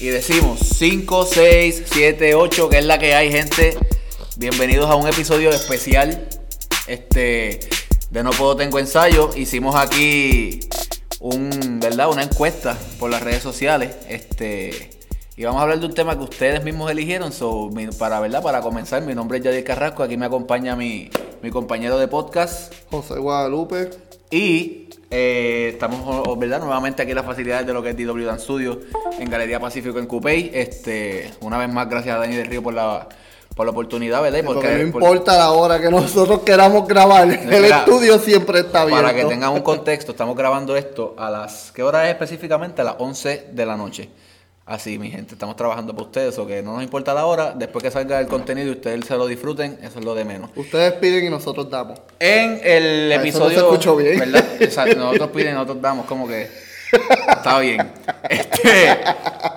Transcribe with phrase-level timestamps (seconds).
[0.00, 3.76] y decimos 5, 6, 7, 8, que es la que hay, gente.
[4.36, 6.26] Bienvenidos a un episodio especial.
[6.86, 7.60] Este,
[8.10, 9.30] de No Puedo Tengo Ensayo.
[9.36, 10.60] Hicimos aquí
[11.20, 12.10] un, ¿verdad?
[12.10, 13.94] una encuesta por las redes sociales.
[14.08, 14.90] Este,
[15.36, 17.32] y vamos a hablar de un tema que ustedes mismos eligieron.
[17.32, 18.42] So, mi- para, ¿verdad?
[18.42, 20.02] para comenzar, mi nombre es Yadier Carrasco.
[20.02, 21.10] Aquí me acompaña mi,
[21.42, 22.72] mi compañero de podcast.
[22.90, 23.90] José Guadalupe.
[24.30, 26.60] Y eh, estamos ¿verdad?
[26.60, 28.80] nuevamente aquí en las facilidades de lo que es DW Dan Studio
[29.18, 30.50] en Galería Pacífico en Cupey.
[30.54, 33.08] Este, una vez más, gracias a Dani del Río por la,
[33.56, 34.40] por la oportunidad, ¿verdad?
[34.44, 39.02] Porque no por- importa la hora que nosotros queramos grabar, el estudio siempre está abierto.
[39.02, 41.72] Para que tengan un contexto, estamos grabando esto a las.
[41.72, 42.80] ¿Qué hora es específicamente?
[42.82, 44.08] A las 11 de la noche.
[44.70, 47.82] Así, mi gente, estamos trabajando para ustedes, o que no nos importa la hora, después
[47.82, 50.48] que salga el contenido y ustedes se lo disfruten, eso es lo de menos.
[50.54, 51.98] Ustedes piden y nosotros damos.
[52.20, 53.48] En el Ah, eso episodio.
[53.48, 54.18] no se escuchó bien.
[54.20, 54.44] ¿verdad?
[54.60, 56.48] Exacto, nosotros piden, nosotros damos, como que.
[57.28, 57.90] Está bien.
[58.30, 58.96] Este,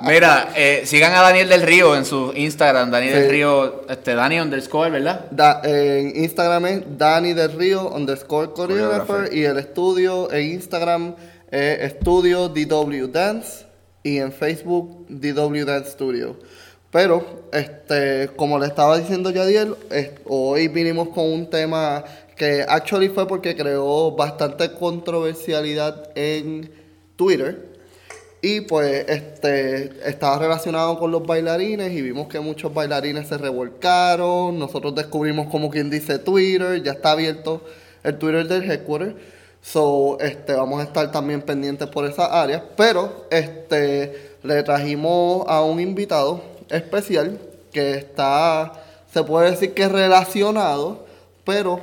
[0.01, 3.29] mira, eh, sigan a Daniel del Río en su Instagram, Daniel del.
[3.29, 5.25] Río, este, Dani underscore, ¿verdad?
[5.29, 11.15] Da- en Instagram es Dani del Río underscore choreographer y el estudio en Instagram
[11.51, 13.65] es Estudio DW Dance
[14.03, 16.37] y en Facebook DW Dance Studio.
[16.91, 19.75] Pero, este, como le estaba diciendo Yadiel,
[20.25, 22.03] hoy vinimos con un tema
[22.35, 26.69] que actually fue porque creó bastante controversialidad en
[27.15, 27.73] Twitter.
[28.41, 34.59] Y pues este estaba relacionado con los bailarines y vimos que muchos bailarines se revolcaron.
[34.59, 37.63] Nosotros descubrimos como quien dice Twitter, ya está abierto
[38.03, 39.15] el Twitter del headquarter.
[39.63, 42.63] So, este, vamos a estar también pendientes por esa área.
[42.75, 47.39] Pero este le trajimos a un invitado especial
[47.71, 48.73] que está,
[49.11, 51.05] se puede decir que relacionado,
[51.45, 51.79] pero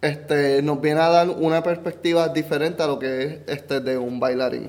[0.00, 4.18] este, nos viene a dar una perspectiva diferente a lo que es este de un
[4.18, 4.68] bailarín.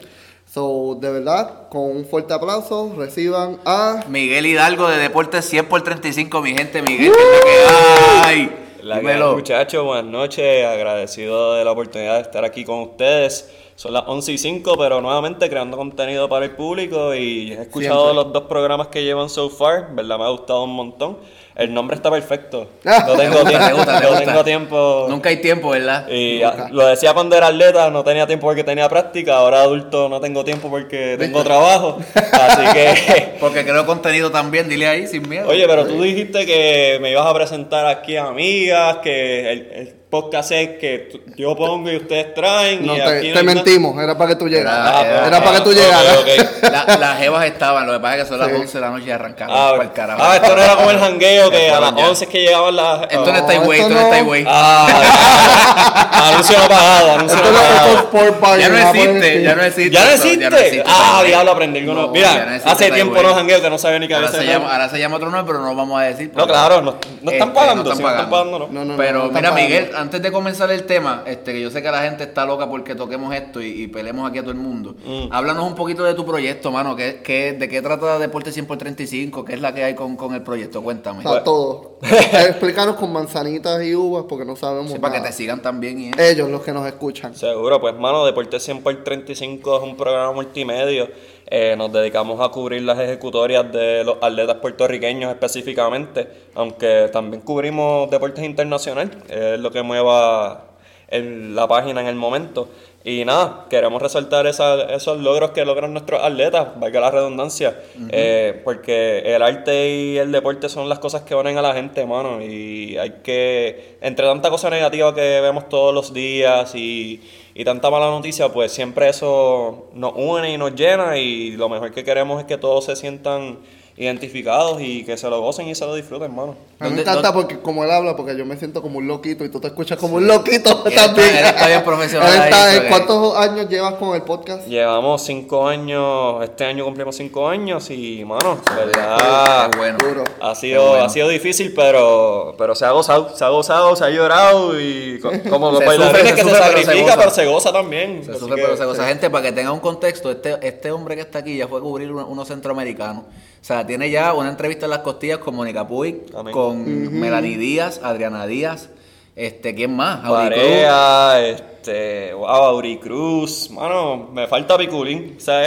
[0.52, 5.84] So, de verdad, con un fuerte aplauso, reciban a Miguel Hidalgo de Deportes 100 por
[5.84, 8.69] 35, mi gente, Miguel, que es la que hay.
[8.84, 13.52] La que muchachos, buenas noches, agradecido de la oportunidad de estar aquí con ustedes.
[13.76, 18.12] Son las 11 y 5, pero nuevamente creando contenido para el público y he escuchado
[18.12, 18.24] Siempre.
[18.24, 20.18] los dos programas que llevan so far, ¿verdad?
[20.18, 21.18] Me ha gustado un montón.
[21.60, 22.70] El nombre está perfecto.
[22.86, 23.04] Ah.
[23.06, 25.08] No tengo Te gusta, tiempo, te gusta, te no tengo tiempo.
[25.10, 26.08] Nunca hay tiempo, ¿verdad?
[26.10, 30.08] Y ah, lo decía cuando era atleta, no tenía tiempo porque tenía práctica, ahora adulto
[30.08, 32.00] no tengo tiempo porque tengo trabajo.
[32.16, 35.50] Así que Porque creo contenido también, dile ahí, sin miedo.
[35.50, 39.99] Oye, pero tú dijiste que me ibas a presentar aquí a amigas, que el, el
[40.10, 42.84] podcast es que yo pongo y ustedes traen.
[42.86, 43.56] No, y te, aquí no te hay nada.
[43.56, 44.92] mentimos, era para que tú llegaras.
[44.96, 46.20] Ah, Era, ah, para que tú llegaras.
[46.64, 48.54] La- las jevas estaban, lo que pasa es que son las Sí.
[48.56, 50.22] 11 de la noche y arrancamos Ah, para el carajo.
[50.24, 52.10] ah, esto no era como el jangueo que a las ya.
[52.10, 53.02] 11 es que llegaban las.
[53.04, 54.06] Esto no Ah, está güey, esto no no.
[54.08, 54.46] está güey.
[54.48, 58.60] Ah, anuncio no pagado, anuncio no no- esto es pagado.
[58.60, 59.92] Ya no existe, ya no existe.
[59.92, 60.10] ¿Ya no
[60.58, 60.84] existe?
[60.88, 61.82] Ah, diablo, aprendí.
[61.82, 64.46] No, Mira, no hace tiempo no jangueo que no sabía ni que había Ahora se,
[64.46, 64.74] llama, nombre.
[64.74, 66.32] ahora se llama otro nombre, pero no lo vamos a decir.
[66.36, 68.60] No, claro, no, no están Este, pagando, no están no pagando.
[68.60, 68.68] no.
[68.70, 69.52] No, no, no, Pero no mira.
[69.52, 72.68] Miguel, antes de comenzar el tema, este, que yo sé que la gente está loca
[72.70, 74.96] porque toquemos esto y, y pelemos aquí a todo el mundo.
[75.06, 75.32] Mm.
[75.32, 76.96] Háblanos un poquito de tu proyecto, mano.
[76.96, 79.46] ¿Qué, qué, ¿De qué trata Deporte 100 por 35?
[79.46, 80.82] ¿Qué es la que hay con, con el proyecto?
[80.82, 81.20] Cuéntame.
[81.20, 81.98] Está todo.
[82.02, 82.08] Eh,
[82.50, 86.00] Explícanos con manzanitas y uvas porque no sabemos Sí, para que te sigan también.
[86.00, 87.36] Y, Ellos, los que nos escuchan.
[87.36, 91.10] Seguro, pues mano, Deporte 100 por 35 es un programa multimedia.
[91.52, 98.10] Eh, nos dedicamos a cubrir las ejecutorias de los atletas puertorriqueños específicamente, aunque también cubrimos
[98.10, 100.69] deportes internacionales, es lo que mueva
[101.10, 102.70] el- la página en el momento.
[103.02, 107.80] Y nada, queremos resaltar esa- esos logros que logran nuestros atletas, valga la redundancia,
[108.12, 112.06] eh, porque el arte y el deporte son las cosas que unen a la gente,
[112.06, 117.22] mano, y hay que, entre tanta cosa negativa que vemos todos los días y,
[117.56, 121.94] y tanta mala noticia, pues siempre eso nos une y nos llena y lo mejor
[121.94, 123.60] que queremos es que todos se sientan
[124.00, 126.56] identificados y que se lo gocen y se lo disfruten, mano.
[126.80, 129.08] A mí me ¿Dónde- encanta porque como él habla, porque yo me siento como un
[129.08, 131.36] loquito y tú te escuchas como un loquito Él está- también.
[131.36, 134.66] él está bien profesional Él está- ahí, porque- ¿Cuántos años llevas con el podcast?
[134.68, 139.98] Llevamos cinco años, este año cumplimos cinco años y, mano, Qué verdad, bueno.
[140.00, 140.24] Duro.
[140.40, 141.04] ha sido, bueno.
[141.06, 145.20] ha sido difícil, pero, pero se ha gozado, se ha gozado, se ha llorado y
[145.20, 148.24] co- como los bailarines que sufre, se sacrifica, pero se goza también.
[148.24, 149.06] Se sufre, que- pero se goza.
[149.06, 151.82] Gente, para que tenga un contexto, este, este hombre que está aquí ya fue a
[151.82, 153.24] cubrir uno- unos centroamericanos.
[153.62, 156.54] O sea, tiene ya una entrevista en las costillas con Mónica Puig, Amén.
[156.54, 158.90] con Melanie Díaz, Adriana Díaz.
[159.36, 160.22] Este, ¿quién más?
[160.28, 165.64] Barea, este, wow, Auricruz, mano, me falta Piculín, o sea,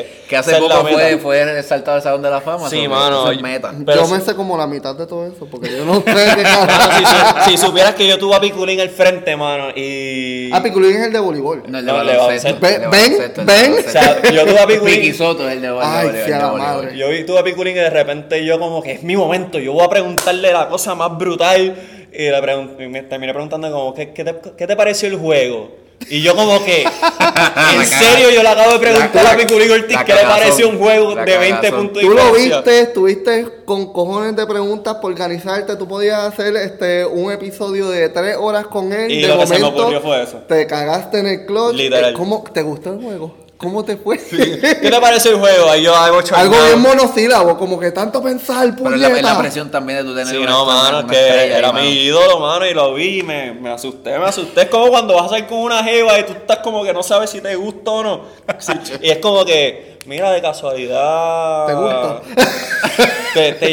[0.00, 2.68] es- Que hace poco fue, fue saltado al Salón de la Fama.
[2.68, 3.72] Sí, mano, es yo- meta.
[3.86, 6.02] Pero yo sí- me sé como la mitad de todo eso, porque yo no sé
[6.06, 6.44] qué
[6.98, 10.50] si, su- si supieras que yo tuve a Piculín al frente, mano, y...
[10.52, 11.62] Ah, Piculín es el de voleibol.
[11.68, 12.66] No, el No, de baloncesto.
[12.66, 13.74] de Ven, ven.
[13.86, 14.94] O sea, yo tuve a Piculín...
[15.02, 15.74] Vicky Soto es el de Ay,
[16.08, 16.96] voleibol, de la madre.
[16.98, 19.72] Yo vi- tuve a Piculín y de repente yo como que es mi momento, yo
[19.72, 21.76] voy a preguntarle la cosa más brutal
[22.16, 25.82] y me terminé preguntando como, ¿qué, qué te, qué te pareció el juego?
[26.10, 26.82] Y yo como que,
[27.76, 30.68] en serio, yo le acabo de preguntar La- a Piculín Ortiz la qué le pareció
[30.68, 31.78] un juego La de 20 cagazón.
[31.78, 35.76] puntos de Tú lo viste, estuviste con cojones de preguntas por organizarte.
[35.76, 39.10] Tú podías hacer este un episodio de tres horas con él.
[39.10, 40.38] Y de lo que se me momento, ocurrió fue eso.
[40.48, 41.74] Te cagaste en el clutch.
[41.76, 42.12] Literal.
[42.12, 43.34] ¿Cómo te gustó el juego?
[43.56, 44.18] ¿Cómo te fue?
[44.18, 45.70] ¿Qué te pareció el juego?
[45.70, 46.50] Ahí yo hago Algo chornado.
[46.66, 49.38] bien monosílabo, como que tanto pensar, Pero es la, es la puñeta.
[49.38, 51.90] presión también de tu tener Sí, una- no, mano, una que era ahí, mi mano.
[51.90, 54.62] ídolo, mano, y lo vi y me, me asusté, me asusté.
[54.62, 57.02] Es como cuando vas a salir con una jeva y tú estás como que no
[57.02, 58.20] sabes si te gusta o no.
[58.58, 61.66] Sí, y es como que, mira, de casualidad.
[61.66, 62.20] ¿Te gusta?
[63.34, 63.72] Te, te,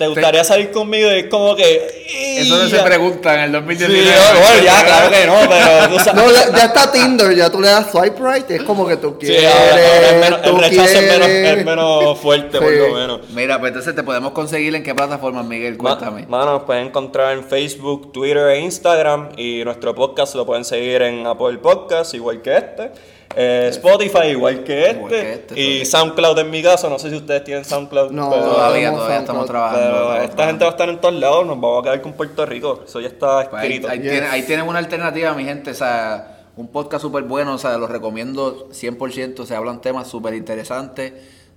[0.00, 2.00] te gustaría salir conmigo y es como que.
[2.38, 4.04] Eso no se pregunta en el Sí, 2019.
[4.10, 6.14] no, bueno, ya, claro que no, pero tú sabes.
[6.24, 9.16] No, ya, ya está Tinder, ya tú le das swipe right, es como que tú
[9.20, 9.44] Sí, quieres.
[9.54, 11.58] ahora menos- el rechazo es menos, quieres.
[11.58, 12.78] es menos fuerte, por Sí.
[12.78, 13.20] lo menos.
[13.30, 16.26] Mira, pues entonces te podemos conseguir en qué plataforma, Miguel, Ma- cuéntame.
[16.26, 19.28] Mano, nos pueden encontrar en Facebook, Twitter e Instagram.
[19.36, 22.90] Y nuestro podcast lo pueden seguir en Apple Podcast, igual que este.
[23.36, 24.96] Eh, Spotify, igual que este.
[24.96, 25.84] Igual que este, y.
[25.86, 26.90] SoundCloud en mi caso.
[26.90, 28.10] No sé si ustedes tienen SoundCloud.
[28.10, 30.08] No, pero, todavía, todavía estamos trabajando.
[30.08, 31.46] pero esta gente va a estar en todos lados.
[31.46, 32.82] Nos vamos a quedar con Puerto Rico.
[32.84, 33.88] Eso ya está Pues ahí, escrito.
[33.88, 34.10] ahí Yes.
[34.10, 35.70] tienen, ahí tienen una alternativa, mi gente.
[35.70, 37.54] O sea, un podcast súper bueno.
[37.54, 39.46] O sea, los recomiendo 100%.
[39.46, 41.12] Se hablan temas súper interesantes.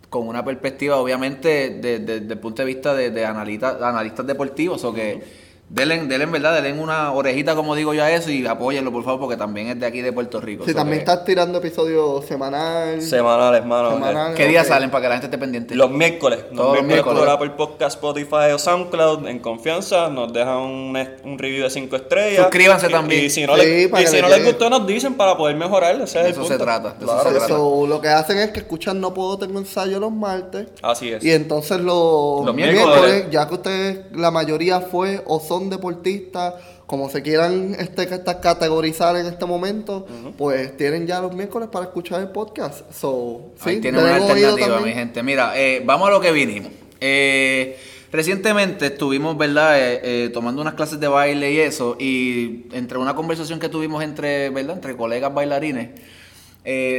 [0.09, 4.27] Con una perspectiva, obviamente, de- de- desde el punto de vista de, de analita- analistas
[4.27, 4.83] deportivos.
[4.83, 5.23] O que
[5.69, 6.61] denle, denle, ¿verdad?
[6.61, 8.29] Denle una orejita, como digo yo, a eso.
[8.31, 10.65] Y apóyenlo, por favor, porque también es de aquí de Puerto Rico.
[10.65, 13.01] Si So también que- estás tirando episodios semanal.
[13.01, 13.93] Semanales, mano.
[13.93, 14.33] Semanal.
[14.35, 14.73] ¿Qué días ok.
[14.73, 15.75] salen para que la gente esté pendiente?
[15.75, 17.19] Los miércoles, los Todos los miércoles miércoles.
[17.19, 21.95] por Apple Podcast, Spotify o SoundCloud en confianza, nos dejan un, un review de 5
[21.95, 22.41] estrellas.
[22.43, 23.25] Suscríbanse Y- también.
[23.25, 25.55] Y si no, Sí, les, y que si no les gustó, nos dicen para poder
[25.55, 25.95] mejorar.
[25.95, 27.23] Ese es el eso se trata, de eso Claro.
[27.29, 27.47] se trata.
[27.47, 30.67] So, lo que hacen es que escuchan No Puedo Tengo Ensayo los martes.
[30.81, 31.23] Así es.
[31.23, 33.25] Y entonces los, Los miércoles, miércoles.
[33.31, 36.55] ya que ustedes, la mayoría fue o son deportistas,
[36.85, 38.07] como se quieran este,
[38.41, 40.05] categorizar en este momento,
[40.37, 42.91] pues tienen ya los miércoles para escuchar el podcast.
[42.91, 45.23] So, Ahí sí, tienen una alternativa, mi gente.
[45.23, 46.71] Mira, eh, vamos a lo que vinimos.
[46.99, 47.77] Eh,
[48.11, 53.59] recientemente estuvimos, ¿verdad?, Eh, tomando unas clases de baile y eso, y entre una conversación
[53.59, 55.89] que tuvimos entre, ¿verdad?, entre colegas bailarines,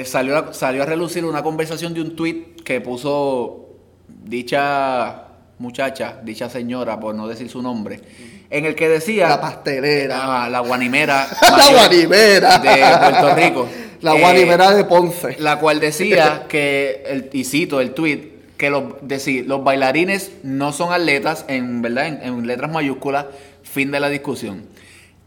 [0.07, 3.61] salió, a- salió a relucir una conversación de un tweet que puso
[4.09, 5.23] dicha
[5.59, 8.01] muchacha, dicha señora, por no decir su nombre,
[8.57, 9.29] en el que decía...
[9.29, 10.45] La pastelera.
[10.45, 11.27] Ah, la guanimera.
[11.43, 12.59] la guanimera.
[12.59, 13.69] De Puerto Rico.
[14.01, 15.37] La Eh, guanimera de Ponce.
[15.39, 20.73] la cual decía que, el, y cito el tweet, que los, decir, los bailarines no
[20.73, 23.27] son atletas, en verdad, en, en letras mayúsculas,
[23.63, 24.65] fin de la discusión.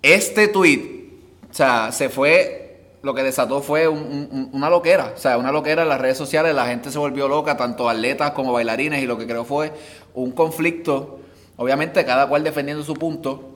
[0.02, 1.10] Este tweet,
[1.50, 5.52] o sea, se fue, lo que desató fue un- un- una loquera, o sea, una
[5.52, 9.06] loquera en las redes sociales, la gente se volvió loca, tanto atletas como bailarines, y
[9.08, 9.72] lo que creo fue
[10.14, 11.20] un conflicto,
[11.58, 13.52] obviamente cada cual defendiendo su punto,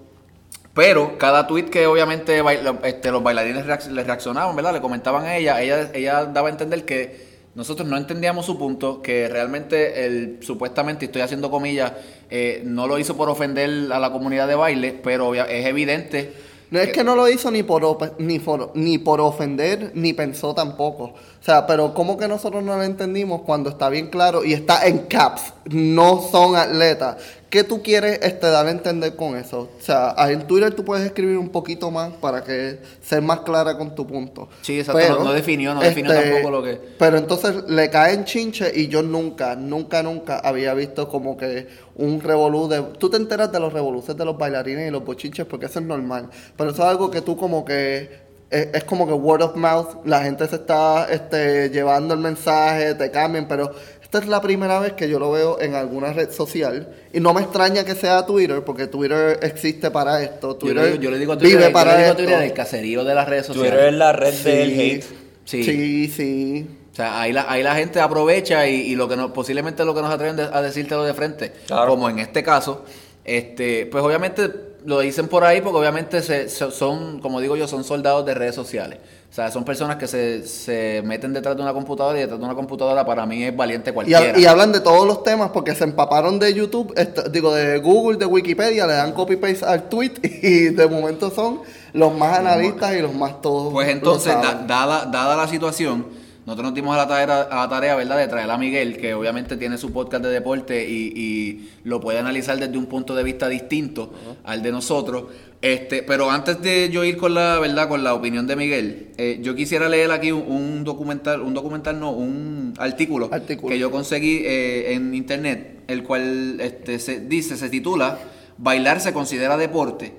[0.74, 4.74] pero cada tweet que obviamente baila- este, los bailarines reacc- le reaccionaban, ¿verdad?
[4.74, 9.02] Le comentaban a ella, ella, ella daba a entender que nosotros no entendíamos su punto,
[9.02, 11.92] que realmente él supuestamente, estoy haciendo comillas,
[12.30, 16.34] eh, no lo hizo por ofender a la comunidad de baile, pero es evidente.
[16.70, 20.56] No es que no lo hizo ni por, ni por, ni por ofender, ni pensó
[20.56, 21.14] tampoco.
[21.42, 24.86] O sea, pero ¿cómo que nosotros no lo entendimos cuando está bien claro y está
[24.86, 25.54] en caps?
[25.66, 27.18] No son atletas.
[27.50, 29.62] ¿Qué tú quieres este, dar a entender con eso?
[29.78, 33.40] O sea, ahí en Twitter tú puedes escribir un poquito más para que ser más
[33.40, 34.50] clara con tu punto.
[34.62, 38.72] Sí, exacto, no- no definió, no definió tampoco lo que- Pero entonces le caen chinche
[38.74, 42.84] y yo nunca, nunca, nunca había visto como que un revolú de...
[43.00, 45.86] Tú te enteras de los revoluces de los bailarines y los bochinches porque eso es
[45.86, 46.30] normal.
[46.56, 48.30] Pero eso es algo que tú como que...
[48.52, 52.94] Es, es como que word of mouth, la gente se está este, llevando el mensaje,
[52.96, 53.72] te cambian, pero
[54.04, 57.34] esta es la primera vez que yo lo veo en alguna red social y no
[57.34, 61.12] me extraña que sea Twitter porque Twitter existe para esto, Yo Twitter le, digo- yo
[61.12, 62.42] le digo a Twitter, vive yo para le digo a esto.
[62.44, 63.72] El caserío de las redes sociales.
[63.72, 64.44] Twitter es la red Sí.
[64.44, 65.04] del hate.
[65.46, 65.64] Sí.
[65.64, 66.68] sí, sí.
[66.92, 69.96] O sea, ahí la, ahí la gente aprovecha y, y lo que no, posiblemente lo
[69.96, 71.92] que nos atreven de- a decírtelo de frente, Claro.
[71.92, 72.84] como en este caso,
[73.24, 74.50] este, pues obviamente
[74.86, 78.34] lo dicen por ahí porque obviamente se, se- son, como digo yo, son soldados de
[78.34, 79.00] redes sociales.
[79.30, 82.46] O sea, son personas que se, se meten detrás de una computadora y detrás de
[82.46, 84.38] una computadora para mí es valiente cualquiera.
[84.38, 88.18] y hablan de todos los temas porque se empaparon de YouTube, esto- digo, de Google,
[88.18, 91.62] de Wikipedia, le dan copy-paste al tweet y de momento son
[91.94, 93.72] los más analistas y los más todos.
[93.72, 96.06] Pues entonces, da- dada, dada la situación,
[96.46, 99.14] nosotros nos dimos a la tarea, a la tarea, ¿verdad?, de traer a Miguel, que
[99.14, 103.24] obviamente tiene su podcast de deporte y, y lo puede analizar desde un punto de
[103.24, 104.12] vista distinto
[104.44, 105.26] al de nosotros.
[105.62, 109.38] Este, pero antes de yo ir con la verdad, con la opinión de Miguel, eh,
[109.44, 113.70] yo quisiera leer aquí un, un documental, un documental no, un artículo, Artículo.
[113.70, 118.18] que yo conseguí eh, en internet, el cual este, se dice, se titula
[118.58, 120.14] Bailar se considera deporte.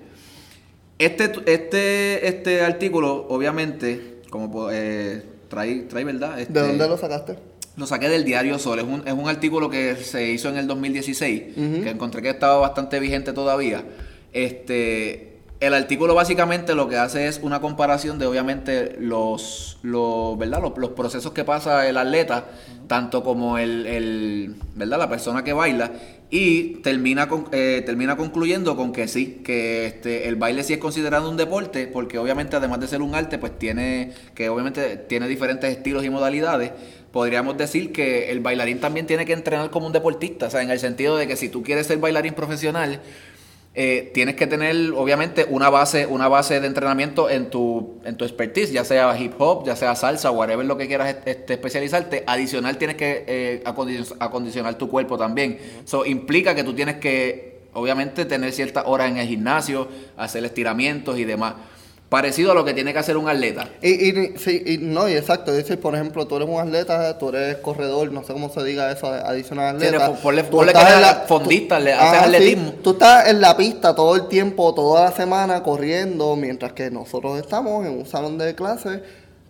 [0.99, 5.23] Este, este, este artículo, obviamente, como eh,
[5.53, 6.41] trae, trae verdad.
[6.41, 7.37] Este, ¿De dónde lo sacaste?
[7.77, 8.79] lo saqué del diario Sol.
[8.79, 12.57] Es un, es un artículo que se hizo en el 2016, que encontré que estaba
[12.57, 13.85] bastante vigente todavía.
[14.33, 15.32] Este,
[15.63, 20.61] el artículo básicamente lo que hace es una comparación de obviamente los, los, ¿verdad?
[20.61, 22.47] los, los procesos que pasa el atleta,
[22.89, 24.99] tanto como el, el, ¿verdad?
[24.99, 25.93] la persona que baila,
[26.31, 30.79] y termina, con- eh, termina concluyendo con que sí, que este, el baile sí es
[30.81, 35.29] considerado un deporte, porque obviamente además de ser un arte, pues tiene, que obviamente tiene
[35.29, 36.73] diferentes estilos y modalidades.
[37.13, 40.71] Podríamos decir que el bailarín también tiene que entrenar como un deportista, o sea, en
[40.71, 43.01] el sentido de que si tú quieres ser bailarín profesional,
[43.75, 48.25] eh, tienes que tener obviamente una base, una base de entrenamiento en tu, en tu
[48.25, 52.25] expertise, ya sea hip hop, ya sea salsa, whatever lo que quieras este, especializarte.
[52.27, 55.59] Adicional tienes que eh, acondic- acondicionar tu cuerpo también.
[55.85, 59.89] Eso implica que tú tienes que obviamente tener ciertas horas en el gimnasio,
[60.19, 61.55] hacer estiramientos y demás.
[62.13, 63.69] Parecido a lo que tiene que hacer un atleta.
[63.81, 65.51] Y, y, sí, y no, y exacto.
[65.51, 68.93] Decir, por ejemplo, tú eres un atleta, tú eres corredor, no sé cómo se diga
[68.93, 70.09] eso, adicional atleta.
[70.11, 72.35] le- ponle- ponle que eres en fondista, tú- le haces Ajá, sí.
[72.37, 72.73] atletismo.
[72.83, 77.41] Tú estás en la pista todo el tiempo, toda la semana corriendo, mientras que nosotros
[77.41, 79.01] estamos en un salón de clases,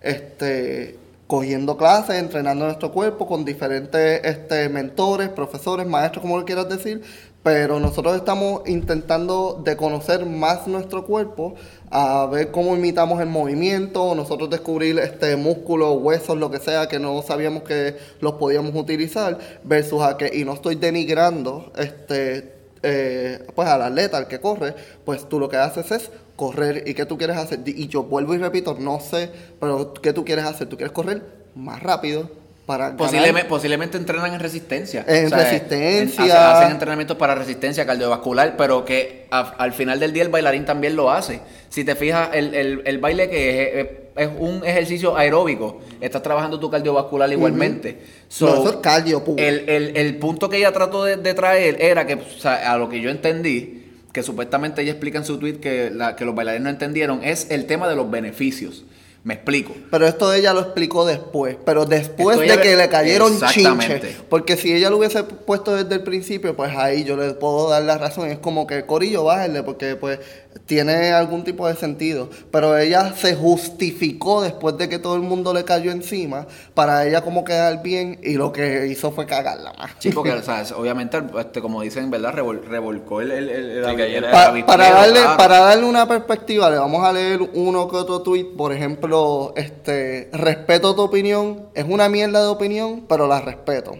[0.00, 6.68] este, cogiendo clases, entrenando nuestro cuerpo con diferentes este, mentores, profesores, maestros, como lo quieras
[6.68, 7.02] decir,
[7.42, 11.54] pero nosotros estamos intentando de conocer más nuestro cuerpo,
[11.90, 16.98] a ver cómo imitamos el movimiento, nosotros descubrir este músculos, huesos, lo que sea, que
[17.00, 22.52] no sabíamos que los podíamos utilizar, versus a que, y no estoy denigrando, este,
[22.84, 26.84] eh, pues al atleta, al que corre, pues tú lo que haces es correr.
[26.86, 27.60] ¿Y qué tú quieres hacer?
[27.66, 29.30] Y yo vuelvo y repito, no sé,
[29.60, 30.68] pero ¿qué tú quieres hacer?
[30.68, 31.22] ¿Tú quieres correr
[31.54, 32.96] más rápido para?
[32.96, 35.04] Posiblemente, posiblemente entrenan en resistencia.
[35.06, 36.24] En eh, resistencia.
[36.24, 40.28] en- hacen, hacen entrenamientos para resistencia cardiovascular, pero que a- al final del día el
[40.28, 41.40] bailarín también lo hace.
[41.68, 43.50] Si te fijas, el, el- el baile que
[43.80, 47.98] es, es- es un ejercicio aeróbico, estás trabajando tu cardiovascular igualmente.
[48.28, 51.80] So, No, eso es cardio el, el- el punto que ella trató de, de traer
[51.82, 53.78] era que, o sea, a lo que yo entendí,
[54.12, 57.50] que supuestamente ella explica en su tweet que, la, que los bailarines no entendieron, es
[57.50, 58.84] el tema de los beneficios.
[59.24, 59.72] Me explico.
[59.90, 64.00] Pero esto ella lo explicó después, pero después Esto de que le cayeron Exactamente.
[64.08, 64.22] chinches.
[64.28, 67.82] Porque si ella lo hubiese puesto desde el principio, pues ahí yo le puedo dar
[67.84, 68.28] la razón.
[68.30, 70.18] Es como que Corillo, bájenle, porque pues
[70.66, 72.30] tiene algún tipo de sentido.
[72.50, 77.20] Pero ella se justificó después de que todo el mundo le cayó encima, para ella
[77.22, 79.92] como quedar bien, y lo que hizo fue cagarla más.
[80.00, 82.34] Sí, porque, o sea, obviamente, este, como dicen, ¿verdad?
[82.34, 85.20] Revol- revolcó el, el, el- el- Sí, que el- llena- el Pa- avispero, para, darle,
[85.20, 85.36] claro.
[85.36, 88.46] para darle una perspectiva, le vamos a leer uno que otro tweet.
[88.56, 89.11] Por ejemplo,
[89.56, 91.68] este respeto tu opinión.
[91.74, 93.96] Es una mierda de opinión, pero la respeto.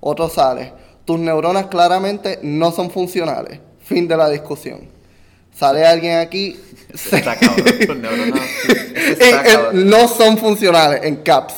[0.00, 0.72] Otro sale.
[1.04, 3.60] Tus neuronas claramente no son funcionales.
[3.80, 4.88] Fin de la discusión.
[5.54, 6.60] Sale alguien aquí.
[6.92, 8.40] Está cabrón, los neuronas.
[8.98, 9.88] Eh, está eh, cabrón.
[9.88, 11.54] no son funcionales en caps.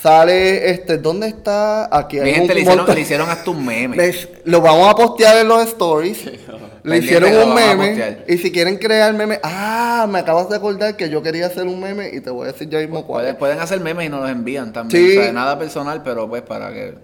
[0.00, 1.88] Sale este, ¿dónde está?
[1.96, 3.96] Aquí hay gente un le hicieron, montón- le hicieron hasta un meme.
[3.98, 6.24] les- lo vamos a postear en los stories.
[6.84, 8.18] Le hicieron un meme.
[8.28, 9.40] Y si quieren crear meme.
[9.42, 12.52] Ah, me acabas de acordar que yo quería hacer un meme y te voy a
[12.52, 13.36] decir ya mismo cuál.
[13.36, 15.04] Pueden, hacer memes y nos los envían también.
[15.10, 15.18] Sí.
[15.18, 16.94] O sea, nada personal, pero pues para que.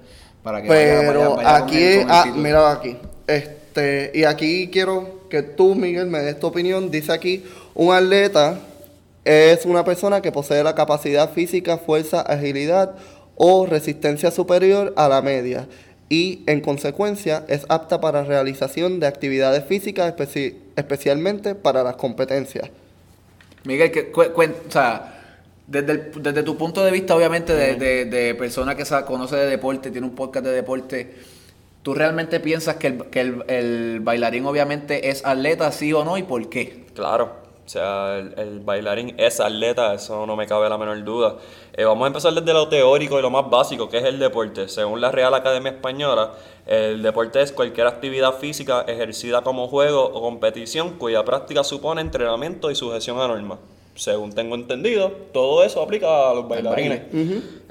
[0.42, 2.96] Para que Pero vaya- vaya con aquí el Ah, mira aquí.
[3.26, 6.90] Este, y aquí quiero que tú, Miguel, me des tu opinión.
[6.90, 8.58] Dice aquí: un atleta
[9.24, 12.94] es una persona que posee la capacidad física, fuerza, agilidad
[13.36, 15.66] o resistencia superior a la media
[16.08, 22.70] y en consecuencia es apta para realización de actividades físicas, especi- especialmente para las competencias.
[23.64, 25.10] Miguel, que, o sea,
[25.66, 29.36] desde, el- desde tu punto de vista, obviamente, de, de- de persona que sa- conoce
[29.36, 31.14] de deporte, tiene un podcast de deporte,
[31.82, 36.18] ¿tú realmente piensas que, el, que el- el bailarín, obviamente, es atleta, sí o no,
[36.18, 36.84] y por qué?
[36.94, 41.36] Claro, o sea, el, el bailarín es atleta, eso no me cabe la menor duda.
[41.72, 44.68] Eh, vamos a empezar desde lo teórico y lo más básico, que es el deporte.
[44.68, 46.32] Según la Real Academia Española,
[46.66, 52.70] el deporte es cualquier actividad física ejercida como juego o competición cuya práctica supone entrenamiento
[52.70, 53.58] y sujeción a normas.
[53.94, 57.02] según tengo entendido, todo eso aplica a los bailarines.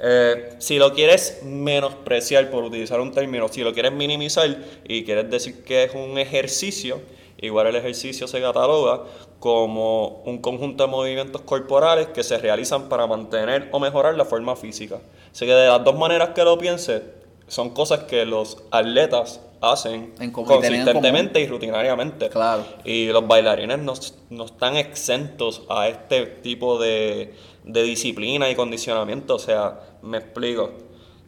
[0.00, 4.56] Eh, si lo quieres menospreciar, por utilizar un término, si lo quieres minimizar
[4.88, 7.00] y quieres decir que es un ejercicio,
[7.38, 9.02] igual el ejercicio se cataloga
[9.40, 14.56] como un conjunto de movimientos corporales que se realizan para mantener o mejorar la forma
[14.56, 15.00] física.
[15.30, 17.02] Así que de las dos maneras que lo piense,
[17.46, 22.28] son cosas que los atletas hacen consistentemente y rutinariamente.
[22.28, 22.64] Claro.
[22.84, 23.94] Y los bailarines no,
[24.30, 29.36] no están exentos a este tipo de, de disciplina y condicionamiento.
[29.36, 30.72] O sea, me explico.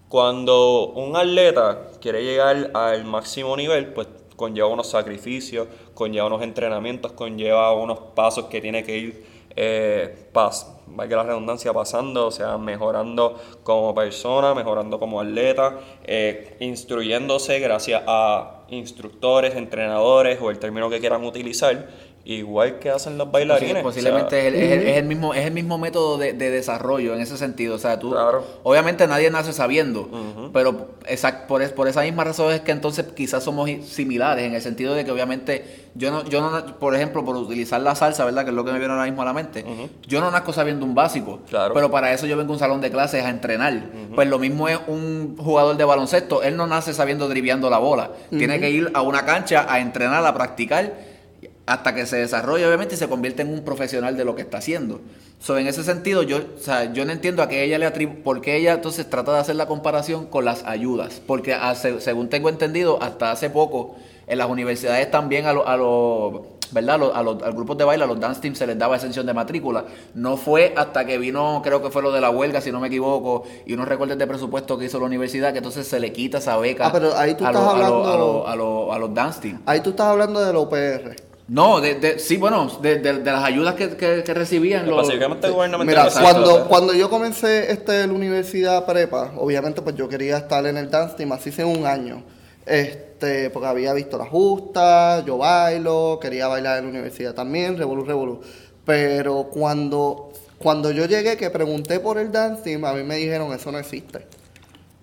[0.08, 4.06] Cuando un atleta quiere llegar al máximo nivel, pues
[4.36, 10.76] conlleva unos sacrificios, conlleva unos entrenamientos, conlleva unos pasos que tiene que ir eh, pas,
[10.86, 18.02] valga la redundancia, pasando, o sea, mejorando como persona, mejorando como atleta, eh, instruyéndose gracias
[18.06, 21.88] a instructores, entrenadores o el término que quieran utilizar,
[22.26, 23.82] igual que hacen los bailarines.
[23.82, 26.32] Posiblemente o sea, es, el, es, el, es, el, mismo, es el mismo método de,
[26.32, 27.76] de, desarrollo en ese sentido.
[27.76, 28.44] O sea, tú, Claro.
[28.64, 30.08] obviamente nadie nace sabiendo,
[30.52, 34.54] pero exact, por, es- por esa misma razón es que entonces quizás somos similares en
[34.54, 38.24] el sentido de que obviamente yo no, yo no, por ejemplo, por utilizar la salsa,
[38.24, 38.42] ¿verdad?
[38.44, 39.64] Que es lo que me viene ahora mismo a la mente,
[40.06, 41.72] yo no nazco sabiendo un básico, Claro.
[41.74, 43.84] pero para eso yo vengo a un salón de clases a entrenar.
[44.14, 48.10] Pues lo mismo es un jugador de baloncesto, él no nace sabiendo driviando la bola,
[48.30, 51.05] tiene que ir a una cancha a entrenar, a practicar
[51.66, 54.58] hasta que se desarrolle obviamente y se convierte en un profesional de lo que está
[54.58, 55.00] haciendo.
[55.40, 58.22] So, en ese sentido, yo, o sea, yo no entiendo a qué ella le atribu
[58.22, 61.20] por qué ella entonces trata de hacer la comparación con las ayudas.
[61.26, 63.96] Porque hace- según tengo entendido, hasta hace poco,
[64.28, 66.40] en las universidades también a los, a los
[66.72, 66.96] ¿verdad?
[66.96, 68.76] A los, a los- a los grupos de baile, a los dance teams se les
[68.76, 69.84] daba exención de matrícula.
[70.14, 72.88] No fue hasta que vino, creo que fue lo de la huelga, si no me
[72.88, 76.38] equivoco, y unos recortes de presupuesto que hizo la universidad, que entonces se le quita
[76.38, 78.04] esa beca Ah, pero ahí tú a, estás los- hablando-
[78.48, 79.60] a los- a los- dance teams.
[79.64, 81.14] Ahí tú estás hablando del OPR.
[81.48, 85.02] No, de, de- sí, bueno, de, de- de las ayudas que, que- que recibían los...
[85.02, 85.86] Específicamente gubernamental.
[85.86, 86.64] Mira, exacto, o cuando, sea.
[86.64, 91.14] cuando yo comencé este, la universidad prepa, obviamente pues yo quería estar en el dance
[91.16, 92.24] team, así hace un año.
[92.66, 98.04] Este, porque había visto la justa, yo bailo, quería bailar en la universidad también, revolú,
[98.04, 98.40] revolú.
[98.84, 103.52] Pero cuando, cuando yo llegué, que pregunté por el dance team, a mí me dijeron
[103.52, 104.26] eso no existe.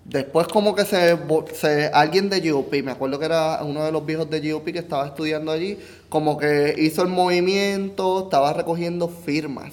[0.04, 1.16] Después como que se,
[1.54, 4.78] se- alguien de GOP, me acuerdo que era uno de los viejos de GOP que
[4.80, 5.78] estaba estudiando allí,
[6.10, 9.72] como que hizo el movimiento, estaba recogiendo firmas.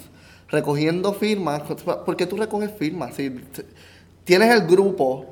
[0.50, 1.62] Recogiendo firmas,
[2.06, 3.16] ¿por qué tú recoges firmas?
[3.16, 3.30] Si
[4.24, 5.26] tienes el grupo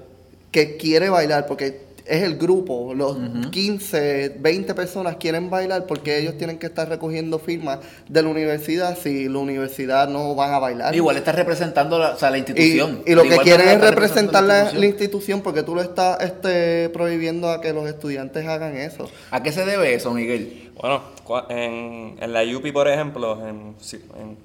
[0.52, 3.18] que quiere bailar, porque es el grupo, los
[3.52, 8.98] 15, 20 personas quieren bailar porque ellos tienen que estar recogiendo firmas de la universidad
[8.98, 10.96] si la universidad no van a bailar.
[10.96, 13.04] Igual está representando la, o sea, la institución.
[13.06, 16.90] y lo que quieren es representar la, representando la institución porque tú lo estás este,
[16.90, 19.10] prohibiendo a que los estudiantes hagan eso.
[19.30, 20.72] ¿A qué se debe eso, Miguel?
[20.82, 21.04] Bueno,
[21.50, 23.76] en, en la UPI, por ejemplo, en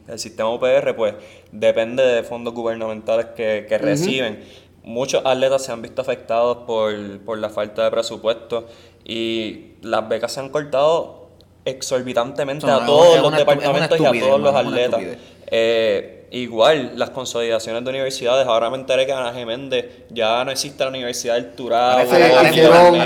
[0.09, 1.15] el sistema UPR, pues
[1.53, 4.41] depende de fondos gubernamentales que, que reciben.
[4.85, 6.95] Muchos atletas se han visto afectados por,
[7.25, 8.67] por la falta de presupuesto
[9.05, 11.25] y las becas se han cortado
[11.65, 15.01] exorbitantemente No, a todos los departamentos y a todos los atletas.
[15.47, 20.83] Eh, igual, las consolidaciones de universidades, ahora me enteré que Ana Geméndez ya no existe
[20.85, 22.03] la Universidad del Turabo.
[22.03, 22.97] Hicieron,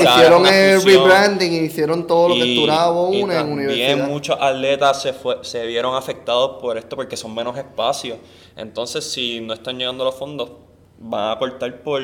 [0.00, 4.06] hicieron el rebranding y hicieron todo lo que Y- Turabo y une en también universidad.
[4.08, 8.18] muchos atletas se, fue- se vieron afectados por esto porque son menos espacios.
[8.56, 10.50] Entonces, si no están llegando los fondos,
[10.98, 12.02] van a cortar por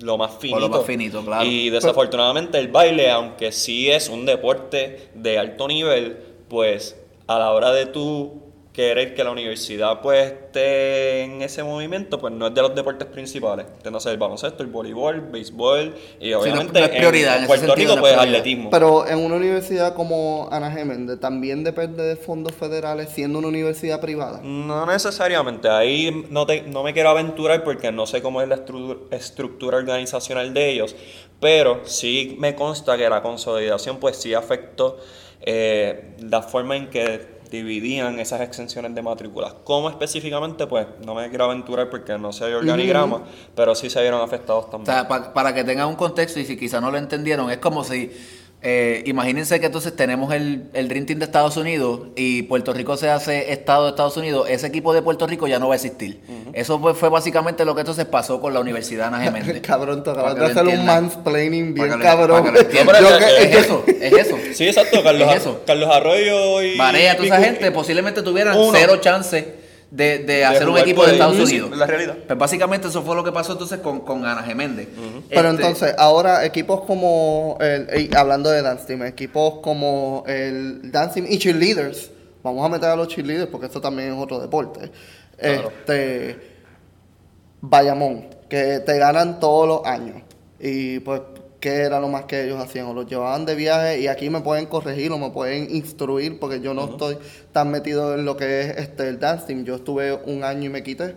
[0.00, 0.60] lo más finito.
[0.60, 1.44] lo más finito, claro.
[1.44, 7.52] Y desafortunadamente el baile, aunque sí es un deporte de alto nivel, pues a la
[7.52, 8.47] hora de tú
[8.78, 13.08] querer que la universidad pues esté en ese movimiento, pues no es de los deportes
[13.08, 13.66] principales.
[13.82, 17.66] Entonces el baloncesto, el voleibol, béisbol y no- obviamente no es prioridad, en en Puerto
[17.66, 18.38] sentido Rico no es pues prioridad.
[18.38, 18.70] atletismo.
[18.70, 24.00] Pero en una universidad como Ana Geméndez también depende de fondos federales siendo una universidad
[24.00, 24.40] privada.
[24.44, 28.64] No necesariamente, ahí no, te- no me quiero aventurar porque no sé cómo es la
[28.64, 30.94] estru- estructura organizacional de ellos,
[31.40, 34.98] pero sí me consta que la consolidación pues sí afectó
[35.40, 39.54] eh, la forma en que dividían esas exenciones de matrículas.
[39.64, 40.66] ¿Cómo específicamente?
[40.66, 43.22] Pues no me quiero aventurar porque no sé de organigrama,
[43.54, 44.94] pero sí se vieron afectados O también.
[44.94, 47.84] sea, pa- para que tengan un contexto y si quizá no lo entendieron, es como
[47.84, 48.10] si,
[48.60, 52.96] eh, imagínense que entonces tenemos el, el Dream Team de Estados Unidos y Puerto Rico
[52.96, 55.76] se hace Estado de Estados Unidos, ese equipo de Puerto Rico ya no va a
[55.76, 56.20] existir.
[56.52, 59.60] Eso pues fue básicamente lo que entonces pasó con la Universidad Ana Geméndez.
[59.62, 62.42] Cabrón, tú acabas de hacer un mansplaining bien cabrón.
[62.42, 62.96] para que lo entiendan.
[63.02, 64.36] No, pero Yo es que- que- es eso, es eso.
[64.54, 65.60] Sí, exacto, Carlos, Es Ar- eso.
[65.66, 66.76] Carlos Arroyo y...
[66.76, 68.72] Varea, toda esa gente posiblemente tuvieran Uno.
[68.76, 69.54] cero chance
[69.90, 71.12] de, de hacer un equipo de.
[71.12, 71.76] Estados Unidos.
[71.76, 72.18] la realidad.
[72.26, 74.88] Pues básicamente eso fue lo que pasó entonces con, con Ana Geméndez.
[75.28, 80.90] Pero Este, entonces, ahora equipos como, el, y hablando de Dance Team, equipos como el
[80.92, 82.10] Dance Team y Cheerleaders,
[82.42, 84.90] vamos a meter a los cheerleaders porque eso también es otro deporte.
[85.38, 85.72] Claro.
[85.78, 86.38] Este,
[87.60, 90.22] Bayamón, que te ganan todos los años.
[90.60, 91.22] Y pues,
[91.60, 92.86] ¿qué era lo más que ellos hacían?
[92.86, 96.60] O los llevaban de viaje y aquí me pueden corregir o me pueden instruir porque
[96.60, 97.18] yo no estoy
[97.52, 99.64] tan metido en lo que es este el dance team.
[99.64, 101.16] Yo estuve un año y me quité.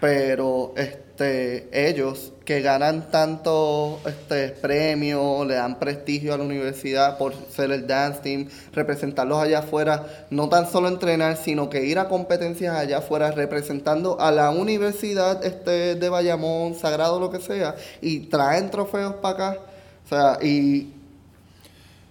[0.00, 7.34] Pero este ellos que ganan tanto este premios, le dan prestigio a la universidad por
[7.50, 12.08] ser el dance team, representarlos allá afuera, no tan solo entrenar, sino que ir a
[12.08, 18.20] competencias allá afuera representando a la universidad este de Bayamón, Sagrado, lo que sea, y
[18.28, 19.60] traen trofeos para acá.
[20.08, 20.92] O sea, y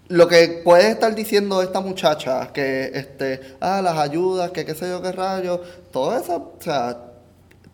[0.09, 4.87] lo que puede estar diciendo esta muchacha, que este, ah, las ayudas, que qué sé
[4.87, 5.59] yo qué rayos,
[5.91, 6.97] todo eso, o sea,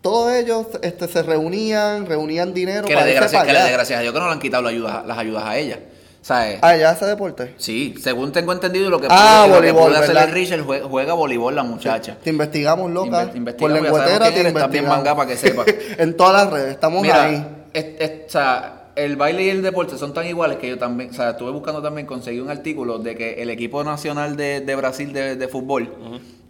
[0.01, 3.71] todos ellos este, se reunían, reunían dinero Que le para irse gracias, que le dé
[3.71, 5.79] gracias a Dios que no le han quitado las ayudas, las ayudas a ella.
[6.21, 6.57] ¿Sabes?
[6.61, 7.53] Allá ese deporte.
[7.57, 10.29] Sí, según tengo entendido lo que Ah, puede, lo que voleibol, puede hacer ¿verdad?
[10.29, 12.15] el Richard, jue- juega voleibol la muchacha.
[12.23, 13.25] Te investigamos, loca.
[13.25, 14.97] Inve- investigamos, Por sabemos te quién está bien investigamos.
[14.97, 15.65] manga para que sepa.
[15.97, 17.45] en todas las redes, estamos Mira, ahí.
[17.73, 21.09] es- es- o sea, el baile y el deporte son tan iguales que yo también,
[21.09, 24.75] o sea, estuve buscando también, conseguí un artículo de que el equipo nacional de, de
[24.75, 25.89] Brasil de, de fútbol,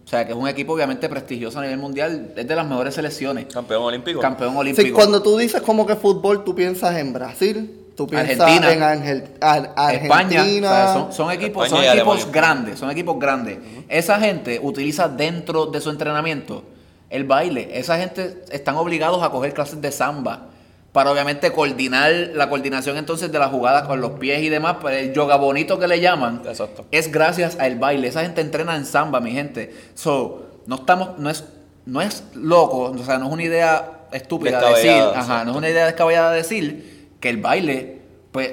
[0.04, 2.94] o sea, que es un equipo obviamente prestigioso a nivel mundial, es de las mejores
[2.94, 4.20] selecciones, Campeón olímpico.
[4.20, 4.86] campeón olímpico.
[4.86, 8.72] Sí, cuando tú dices como que fútbol, tú piensas en Brasil, tú piensas Argentina.
[8.72, 10.68] en Angel, Ar- España, Argentina.
[10.68, 12.32] o sea, son, son equipos, España son equipos Alemania.
[12.40, 13.58] grandes, son equipos grandes.
[13.88, 16.62] Esa gente utiliza dentro de su entrenamiento
[17.08, 17.70] el baile.
[17.78, 20.48] Esa gente están obligados a coger clases de samba
[20.94, 24.96] para obviamente coordinar la coordinación entonces de la jugada con los pies y demás, pero
[24.96, 26.86] el yoga bonito que le llaman Exacto.
[26.92, 28.06] es gracias al baile.
[28.06, 29.74] Esa gente entrena en samba, mi gente.
[29.96, 31.46] So, no estamos no es
[31.84, 35.56] no es loco, o sea, no es una idea estúpida decir, Descabellada, ajá, no es
[35.56, 37.98] una idea descabellada decir que el baile
[38.30, 38.52] pues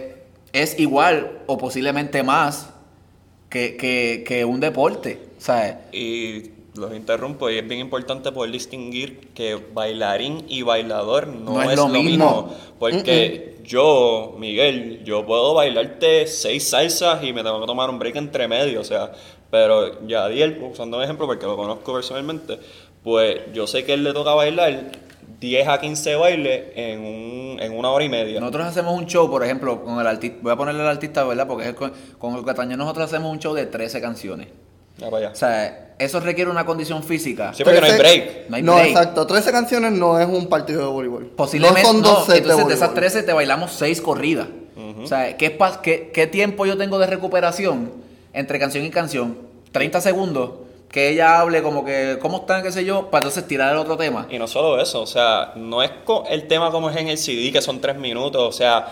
[0.52, 2.70] es igual o posiblemente más
[3.50, 5.76] que, que, que un deporte, ¿sabes?
[5.92, 11.76] Y los interrumpo y es bien importante poder distinguir que bailarín y bailador no, es,
[11.76, 12.54] lo mismo.
[12.80, 18.16] Porque yo, Miguel, yo puedo bailarte seis salsas y me tengo que tomar un break
[18.16, 19.12] entre medio, o sea,
[19.50, 22.58] pero Yadiel, usando un ejemplo porque lo conozco personalmente,
[23.04, 24.92] pues yo sé que él le toca bailar
[25.42, 28.40] 10 a 15 bailes en, un, en una hora y media.
[28.40, 31.48] Nosotros hacemos un show, por ejemplo, con el artista, voy a ponerle al artista, ¿verdad?
[31.48, 34.48] Porque es con, con el Cataño nosotros hacemos un show de 13 canciones.
[35.02, 35.32] Ya para allá.
[35.34, 37.54] O sea, eso requiere una condición física.
[37.54, 38.50] Sí, porque no hay 13 break.
[38.50, 38.88] No hay No, break.
[38.88, 39.28] exacto.
[39.28, 41.26] 13 canciones no es un partido de voleibol.
[41.36, 43.12] Posiblemente no son dos sets entonces de de esas voleibol.
[43.12, 44.48] 13 te bailamos 6 corridas.
[45.04, 47.92] O sea, ¿qué, pas- qué, qué tiempo yo tengo de recuperación
[48.34, 49.38] entre canción y canción?
[49.72, 50.52] 30 segundos.
[50.90, 52.62] Que ella hable como que, ¿cómo están?
[52.64, 54.28] qué sé yo, para entonces tirar el otro tema.
[54.30, 55.90] Y no solo eso, o sea, no es
[56.30, 58.88] el tema como es en el CD, que son tres minutos, o sea,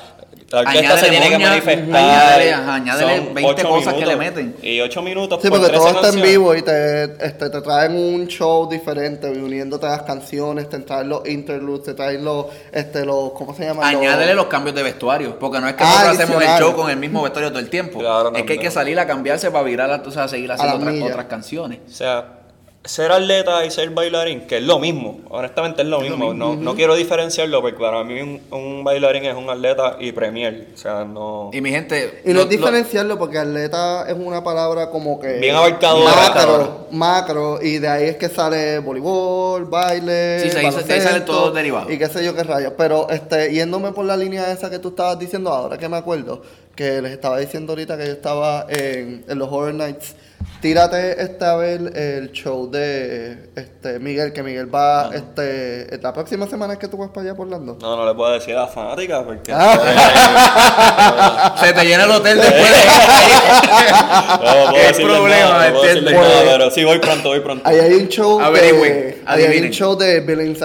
[0.52, 1.96] Añádele se tiene que moña, manifestar.
[1.96, 4.36] añádele, ajá, añádele son 20 ocho cosas que le minutos.
[4.44, 4.56] meten.
[4.64, 7.62] Y ocho minutos Sí, por porque 13 todo está en vivo y te, este, te
[7.62, 12.48] traen un show diferente, uniéndote a las canciones, te traen los interludes, te traen los,
[12.72, 13.88] este, los, ¿cómo se llama?
[13.88, 16.90] Añádele los cambios de vestuario, porque no es que Ah, nosotros hacemos el show con
[16.90, 18.00] el mismo vestuario todo el tiempo.
[18.00, 20.78] Claro, es que hay que salir a cambiarse para virar, a, o sea, seguir haciendo
[20.78, 21.80] otras, otras canciones.
[21.88, 22.39] O sea,
[22.86, 26.34] ser atleta y ser bailarín, que es lo mismo, honestamente es lo mismo.
[26.34, 30.70] No, no quiero diferenciarlo porque para mí un, un bailarín es un atleta y premier.
[30.74, 31.50] O sea, no.
[31.54, 32.22] Y mi gente...
[32.24, 35.40] Y no lo- es lo- diferenciarlo porque atleta es una palabra como que...
[35.40, 36.12] Bien abarcadora.
[36.16, 41.46] Macro, macro, y de ahí es que sale voleibol, baile, Sí, ahí salen baloncesto, todos
[41.48, 41.92] los derivados.
[41.92, 42.74] Y qué sé yo qué rayos.
[42.78, 46.42] Pero este, yéndome por la línea esa que tú estabas diciendo ahora que me acuerdo,
[46.76, 50.16] que les estaba diciendo ahorita que yo estaba en, en los Horror Nights.
[50.62, 56.48] Tírate este a ver el show de este Miguel, que Miguel va este la próxima
[56.48, 57.78] semana es que tú vas para allá por Orlando.
[57.82, 59.54] No, no le puedo decir a la fanática porque.
[59.54, 61.56] Ah.
[61.62, 62.78] Se te llena el hotel después de...
[64.30, 67.68] No, puedo ¿Qué problema, nada, no nada, pero sí, voy pronto, voy pronto.
[67.68, 70.60] Ahí hay un show Averigüen, de, ahí hay un show de Billings,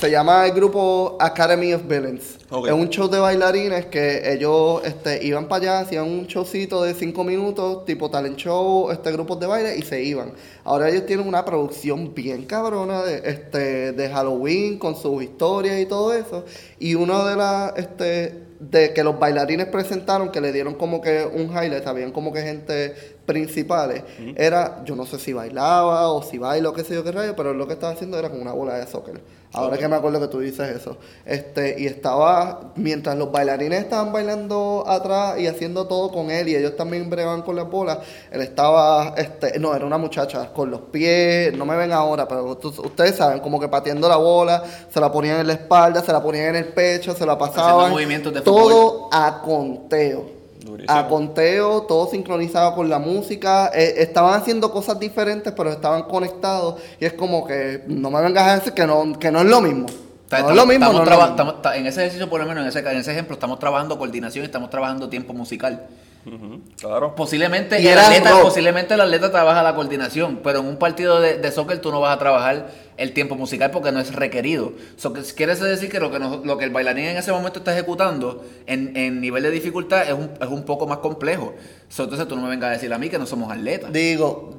[0.00, 2.35] se llama el grupo Academy of Billings.
[2.48, 2.68] Ok.
[2.68, 6.94] Es un show de bailarines que ellos este, iban para allá, hacían un showcito de
[6.94, 10.32] 5 minutos, tipo talent show, este grupos de baile y se iban.
[10.62, 15.86] Ahora ellos tienen una producción bien cabrona de, este, de Halloween con sus historias y
[15.86, 16.44] todo eso.
[16.78, 21.24] Y uno de las este, de que los bailarines presentaron, que le dieron como que
[21.24, 24.02] un highlight, habían como que gente principales,
[24.36, 27.34] era, yo no sé si bailaba o si baila o qué sé yo qué rayo,
[27.36, 29.20] pero lo que estaba haciendo era con una bola de soccer.
[29.52, 30.98] Ahora que me acuerdo que tú dices eso.
[31.24, 36.56] Este, y estaba, mientras los bailarines estaban bailando atrás y haciendo todo con él, y
[36.56, 37.98] ellos también bregaban con las bolas,
[38.30, 42.58] él estaba, este, no, era una muchacha, con los pies, no me ven ahora, pero
[42.62, 46.22] ustedes saben, como que pateando la bola, se la ponían en la espalda, se la
[46.22, 47.90] ponían en el pecho, se la pasaban.
[47.90, 50.35] movimientos de todo a conteo.
[50.66, 50.98] Durísimo.
[50.98, 53.70] a conteo, todo sincronizado con la música.
[53.74, 56.80] eh, estaban haciendo cosas diferentes, pero estaban conectados.
[57.00, 59.60] Y es como que no me vengas a decir que no, que no es lo
[59.60, 59.86] mismo.
[59.86, 61.30] No estamos- es lo mismo, estamos no es lo mismo.
[61.52, 64.42] estamos- en ese ejercicio, por lo menos en ese, en ese ejemplo, estamos trabajando coordinación
[64.44, 65.86] y estamos trabajando tiempo musical.
[66.80, 67.14] Claro.
[67.14, 68.42] Posiblemente Y el, atleta, rock.
[68.42, 72.00] posiblemente el atleta trabaja la coordinación, pero en un partido de, de soccer tú no
[72.00, 74.72] vas a trabajar el tiempo musical porque no es requerido.
[74.96, 77.60] So, que quiere decir que lo que, nos- lo que el bailarín en ese momento
[77.60, 81.54] está ejecutando en, en nivel de dificultad es un, es un poco más complejo.
[81.88, 83.92] So, entonces tú no me vengas a decir a mí que no somos atletas.
[83.92, 84.54] Digo,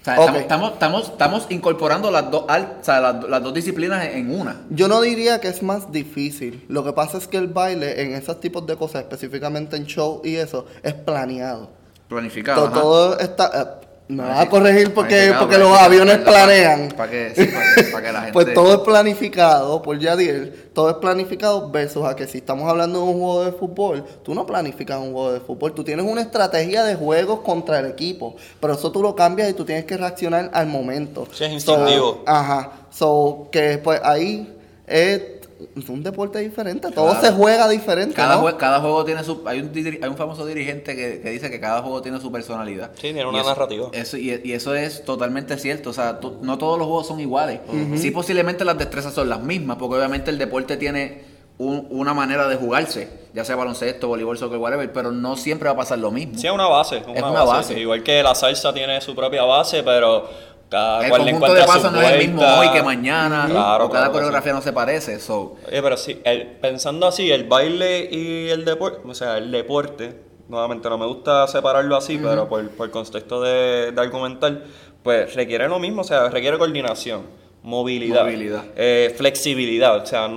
[0.00, 4.02] O sea, estamos, estamos, estamos, incorporando las dos, al- o sea, las, las dos disciplinas
[4.06, 4.62] en una.
[4.70, 6.64] yo no diría que es más difícil.
[6.68, 10.22] Lo que pasa es que el baile en esos tipos de cosas, específicamente en show
[10.24, 11.68] y eso, es planeado.
[12.08, 12.62] Planificado.
[12.62, 12.80] To- ajá.
[12.80, 13.80] todo está.
[14.10, 16.88] Me vas a corregir porque, porque los aviones planean.
[16.96, 18.32] Para que, sí, para, para que la gente...
[18.32, 22.98] Pues todo es planificado por Yadiel, todo es planificado versus a que si estamos hablando
[22.98, 26.20] de un juego de fútbol, tú no planificas un juego de fútbol, tú tienes una
[26.22, 29.96] estrategia de juegos contra el equipo, pero eso tú lo cambias y tú tienes que
[29.96, 31.26] reaccionar al momento.
[31.32, 32.22] Sí, es So, instintivo.
[32.26, 35.39] ajá, so que pues ahí es
[35.88, 38.14] un deporte diferente, todo se juega diferente.
[38.14, 38.42] Cada, ¿no?
[38.46, 39.42] jue- cada juego tiene su...
[39.46, 42.90] Hay un, hay un famoso dirigente que, que dice que cada juego tiene su personalidad.
[42.94, 43.88] Sí, tiene una Y eso- narrativa.
[43.92, 45.90] Eso, y, y eso es totalmente cierto.
[45.90, 47.60] O sea, tú- no todos los juegos son iguales.
[47.96, 51.22] Sí, posiblemente las destrezas son las mismas, porque obviamente el deporte tiene
[51.58, 55.74] un- una manera de jugarse, ya sea baloncesto, voleibol, soccer, whatever, pero no siempre va
[55.74, 56.38] a pasar lo mismo.
[56.38, 57.02] Sí, es una base.
[57.14, 57.78] Es una base.
[57.78, 60.26] Igual que la salsa tiene su propia base, pero
[60.70, 63.90] cada el cual conjunto de pasos no es el mismo hoy que mañana, Claro, o
[63.90, 65.18] cada claro coreografía no se parece.
[65.20, 69.50] So, Oye, pero sí, el- pensando así, el baile y el deporte, o sea, el
[69.50, 74.62] deporte, nuevamente no me gusta separarlo así, pero por, por contexto de, de argumentar,
[75.02, 77.22] pues requiere lo mismo, o sea, requiere coordinación,
[77.70, 78.64] movilidad, Movilidad.
[78.76, 80.28] eh, flexibilidad, o sea,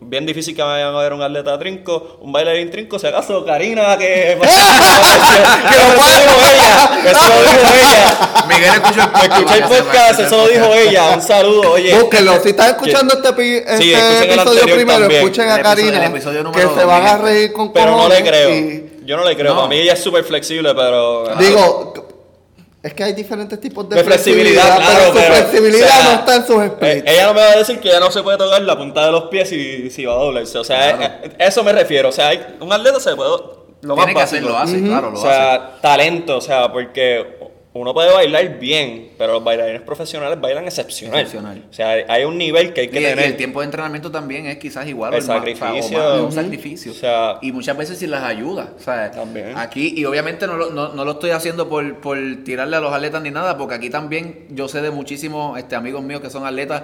[0.00, 3.96] bien difícil que vayan a ver un atleta trinco, un bailarín trinco, si acaso Karina,
[3.96, 4.36] que...
[4.40, 4.46] que
[5.78, 8.44] eso lo dijo ella, eso lo dijo ella.
[8.48, 9.32] Miguel escuchó el podcast.
[9.32, 11.94] Escuché el podcast, eso lo dijo ella, un saludo, oye.
[11.98, 15.20] Búsquenlo, si estás escuchando este, este Sí, escuchen el episodio primero, también.
[15.22, 18.08] escuchen a El episodio- Karina, el episodio que se van a reír con Pero no
[18.08, 18.50] le creo.
[18.50, 19.50] y- Yo no le creo.
[19.50, 19.56] No.
[19.62, 21.24] Para mí ella es súper flexible, pero.
[21.36, 21.91] Digo,
[22.82, 26.04] es que hay diferentes tipos de, de flexibilidad, claro, pero su pero, flexibilidad o sea,
[26.04, 28.22] no está en sus eh, ella no me va a decir que ya no se
[28.22, 30.58] puede tocar la punta de los pies si, si va a doblarse.
[30.58, 31.14] O sea, Claro.
[31.14, 32.08] eh, eh, eso me refiero.
[32.08, 33.30] O sea, hay- un atleta se puede.
[33.82, 34.48] Lo más Tiene que hacer, básico.
[34.52, 37.38] lo hace, claro, lo o sea, talento, o sea, porque
[37.74, 41.20] uno puede bailar bien, pero los bailarines profesionales bailan excepcional.
[41.20, 41.64] Excepcional.
[41.70, 43.24] O sea, hay- un nivel que hay que Y, y tener.
[43.24, 45.14] el tiempo de entrenamiento también es quizás igual.
[45.14, 45.98] o El más- o sacrificio.
[45.98, 46.92] más, es un sacrificio.
[46.92, 48.68] O sea- y muchas veces sin las ayudas.
[48.76, 49.54] O sea, También.
[49.56, 52.92] Aquí, y obviamente no lo, no, no lo estoy haciendo por, por tirarle a los
[52.92, 56.44] atletas ni nada, porque aquí también yo sé de muchísimos este, amigos míos que son
[56.46, 56.82] atletas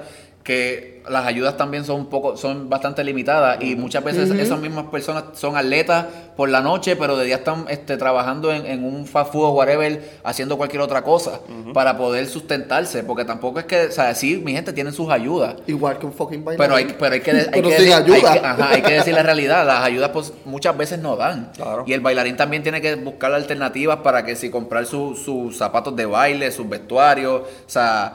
[0.48, 4.87] que las ayudas también son un poco, son bastante limitadas y muchas veces esas mismas
[4.87, 6.06] personas son atletas
[6.38, 9.50] por la noche, pero de día están este, trabajando en, en un fast food o
[9.50, 11.40] whatever, haciendo cualquier otra cosa
[11.74, 15.56] para poder sustentarse, porque tampoco es que, o sea, sí, mi gente tienen sus ayudas,
[15.66, 16.58] Igual que un fucking bailarín.
[16.58, 18.16] pero hay, pero hay que, hay Pero que decir, ayuda.
[18.16, 19.66] Hay que, ajá, hay que decir la realidad.
[19.66, 21.52] Las ayudas pues, muchas veces no dan.
[21.54, 21.84] Claro.
[21.87, 25.94] Y el bailarín también tiene que buscar alternativas para que si comprar su- sus zapatos
[25.94, 27.42] de baile, sus vestuarios.
[27.42, 28.14] O sea,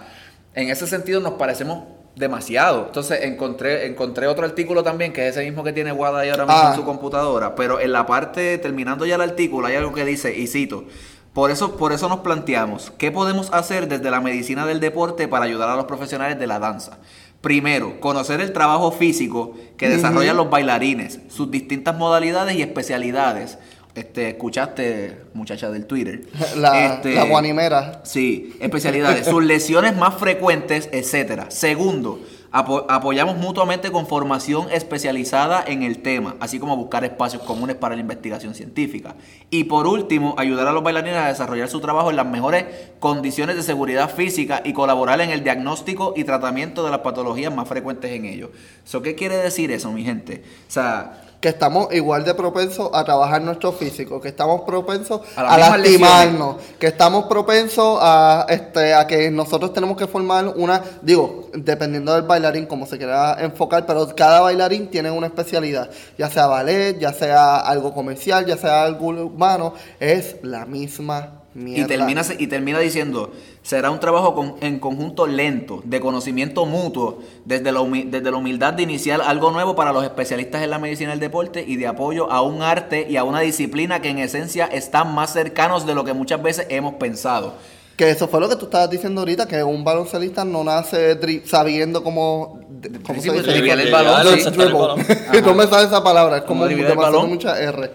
[0.56, 2.86] en ese sentido nos parecemos demasiado.
[2.88, 6.46] Entonces encontré, encontré otro artículo también, que es ese mismo que tiene Wada ahí ahora
[6.46, 6.70] mismo Ah.
[6.72, 7.56] en su computadora.
[7.56, 10.86] Pero en la parte, terminando ya el artículo, hay algo que dice, y cito.
[11.34, 15.46] Por eso, por eso nos planteamos, ¿qué podemos hacer desde la medicina del deporte para
[15.46, 17.00] ayudar a los profesionales de la danza?
[17.42, 23.58] Primero, conocer el trabajo físico que desarrollan los bailarines, sus distintas modalidades y especialidades.
[23.96, 26.22] Este, escuchaste, muchacha del Twitter.
[26.58, 28.02] La, Este, la guanimera.
[28.04, 31.52] Sí, especialidades, sus lesiones más frecuentes, etcétera.
[31.52, 32.20] Segundo,
[32.52, 37.94] apo- apoyamos mutuamente con formación especializada en el tema, así como buscar espacios comunes para
[37.94, 39.16] la investigación científica.
[39.52, 42.66] Y por último, ayudar a los bailarines a desarrollar su trabajo en las mejores
[43.00, 47.68] condiciones de seguridad física y colaborar en el diagnóstico y tratamiento de las patologías más
[47.68, 48.50] frecuentes en ellos.
[48.86, 50.42] So, ¿Qué quiere decir eso, mi gente?
[50.68, 55.42] O sea, que estamos igual de propensos a trabajar nuestro físico, que estamos propensos A
[55.42, 60.48] a, las mismas lastimarnos, que estamos propensos a este a que nosotros tenemos que formar
[60.48, 65.90] una, digo, dependiendo del bailarín como se quiera enfocar, pero cada bailarín tiene una especialidad,
[66.18, 71.84] ya sea ballet, ya sea algo comercial, ya sea algo humano, es la misma mierda.
[71.84, 77.20] Y termina, y termina diciendo, será un trabajo con- en conjunto lento, de conocimiento mutuo,
[77.46, 81.12] desde la, desde la humildad de iniciar algo nuevo para los especialistas en la medicina
[81.12, 84.66] del deporte y de apoyo a un arte y a una disciplina que en esencia
[84.66, 87.54] están más cercanos de lo que muchas veces hemos pensado.
[87.96, 91.46] Que eso fue lo que tú estabas diciendo ahorita, que un baloncelista no nace dri-
[91.46, 92.60] sabiendo cómo,
[93.06, 93.72] cómo Sí, se pues, dice.
[93.72, 94.48] el balón, sí.
[94.50, 95.06] el balón.
[95.46, 97.30] no me sale esa palabra, es como ¿Cómo driblar el demasiado balón?
[97.36, 97.92] mucha R.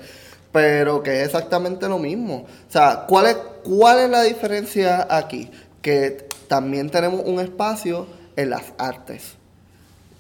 [0.52, 2.46] pero que es exactamente lo mismo.
[2.68, 5.50] O sea, ¿cuál es, cuál es la diferencia aquí?
[5.82, 8.06] Que también tenemos un espacio
[8.36, 9.38] en las artes.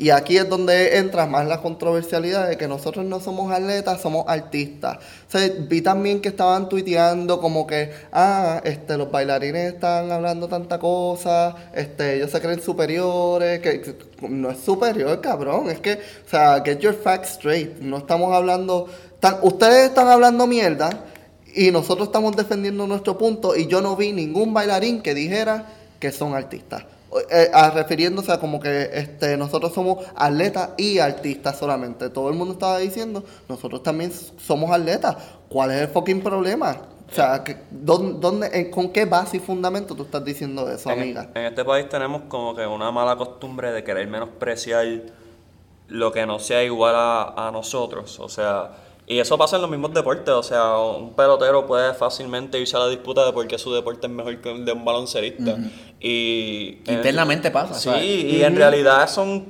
[0.00, 4.26] Y aquí es donde entra más la controversialidad de que nosotros no somos atletas, somos
[4.28, 4.98] artistas.
[5.26, 10.46] O sea, vi también que estaban tuiteando como que, ah, este, los bailarines están hablando
[10.46, 13.96] tanta cosa, este, ellos se creen superiores, que,
[14.28, 15.68] no es superior, cabrón.
[15.68, 17.78] Es que, o sea, get your facts straight.
[17.80, 18.86] No estamos hablando,
[19.20, 20.90] tan, ustedes están hablando mierda
[21.54, 25.66] y nosotros estamos defendiendo nuestro punto y yo no vi ningún bailarín que dijera
[25.98, 26.84] que son artistas.
[27.30, 32.10] Eh, a- refiriéndose a como que este, nosotros somos atletas y artistas solamente.
[32.10, 35.16] Todo el mundo estaba diciendo, nosotros también somos atletas.
[35.48, 36.76] ¿Cuál es el fucking problema?
[37.10, 40.90] O sea, que, ¿dónde, dónde- en- ¿con qué base y fundamento tú estás diciendo eso,
[40.90, 41.30] En, amiga?
[41.34, 44.86] en este país tenemos como que una mala costumbre de querer menospreciar
[45.88, 48.20] lo que no sea igual a, a nosotros.
[48.20, 48.72] O sea,
[49.08, 50.34] y eso pasa en los mismos deportes.
[50.34, 54.06] O sea, un pelotero puede fácilmente irse a la disputa de por qué su deporte
[54.06, 55.56] es mejor que el de un baloncerista.
[55.98, 58.04] Y Internamente pasa, Sí, ¿sabes?
[58.04, 59.46] y en realidad son,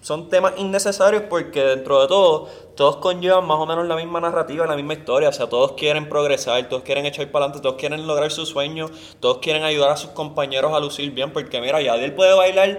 [0.00, 4.64] son temas innecesarios porque dentro de todo, todos conllevan más o menos la misma narrativa,
[4.66, 5.28] la misma historia.
[5.28, 8.92] O sea, todos quieren progresar, todos quieren echar para adelante, todos quieren lograr sus sueños,
[9.18, 11.32] todos quieren ayudar a sus compañeros a lucir bien.
[11.32, 12.78] Porque mira, Yadiel puede bailar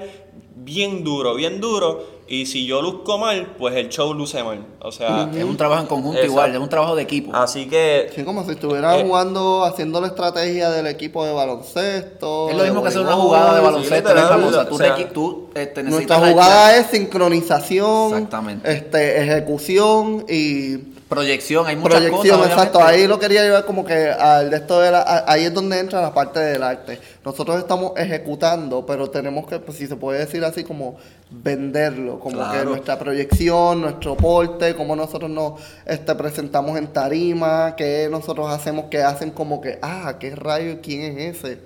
[0.55, 2.20] bien duro, bien duro.
[2.33, 4.65] Y si yo luzco mal, pues el show luce mal.
[4.79, 6.31] O sea, Es un trabajo en conjunto Exacto.
[6.31, 7.35] igual, es un trabajo de equipo.
[7.35, 9.03] así que Sí, como si estuvieran Eh.
[9.03, 12.49] jugando, haciendo la estrategia del equipo de baloncesto.
[12.49, 14.39] es lo mismo que hacer una jugada de sí, baloncesto, literal.
[14.39, 18.71] Tú, o sea, tú este, necesitas Nuestra la- jugada es sincronización, Exactamente.
[18.71, 20.77] este, ejecución y
[21.11, 22.53] proyección, hay muchas proyección, cosas.
[22.53, 22.83] exacto.
[22.83, 25.77] Ahí lo quería llevar como que al de esto de la, a- ahí es donde
[25.77, 26.99] entra la parte del arte.
[27.23, 30.97] Nosotros estamos ejecutando, pero tenemos que, pues, si se puede decir así, como
[31.29, 38.07] venderlo, como que nuestra proyección, nuestro porte, cómo nosotros nos este, presentamos en tarima, qué
[38.09, 41.59] nosotros hacemos, que hacen como que, ah, qué rayo, quién es ese.